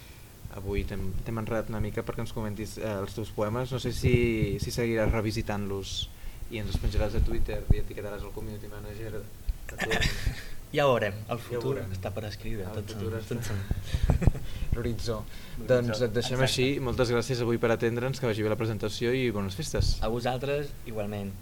Avui 0.57 0.87
t'hem 0.87 1.41
enredat 1.43 1.75
una 1.75 1.83
mica 1.83 2.07
perquè 2.07 2.23
ens 2.23 2.33
comentis 2.33 2.79
eh, 2.79 2.87
els 3.03 3.19
teus 3.19 3.35
poemes. 3.35 3.75
No 3.75 3.83
sé 3.83 3.91
si, 3.93 4.17
si 4.63 4.73
seguiràs 4.73 5.11
revisitant-los 5.11 5.99
i 6.55 6.63
ens 6.63 6.71
els 6.71 6.79
penjaràs 6.79 7.19
a 7.19 7.27
Twitter 7.27 7.65
i 7.75 7.83
etiquetaràs 7.83 8.23
el 8.23 8.31
community 8.37 8.71
manager. 8.71 9.25
A 9.75 9.81
tot. 9.83 9.99
Ja 10.75 10.87
ho 10.89 10.93
veurem, 10.95 11.15
el 11.31 11.39
Ja 11.39 11.43
futur 11.45 11.75
veurem. 11.77 11.93
està 11.95 12.11
per 12.13 12.25
escriure. 12.29 12.67
El 12.67 12.85
futur 12.85 13.13
està-. 13.21 13.55
L'horitzó, 14.77 15.23
Doncs 15.57 16.03
et 16.05 16.13
deixem 16.13 16.37
exacte. 16.37 16.45
així. 16.51 16.67
Moltes 16.85 17.11
gràcies 17.15 17.41
avui 17.41 17.57
per 17.63 17.71
atendre'ns, 17.73 18.21
que 18.21 18.27
vagi 18.29 18.43
bé 18.45 18.51
la 18.53 18.59
presentació 18.61 19.13
i 19.17 19.31
bones 19.33 19.55
festes. 19.57 19.95
A 20.05 20.09
vosaltres, 20.13 20.73
igualment. 20.87 21.33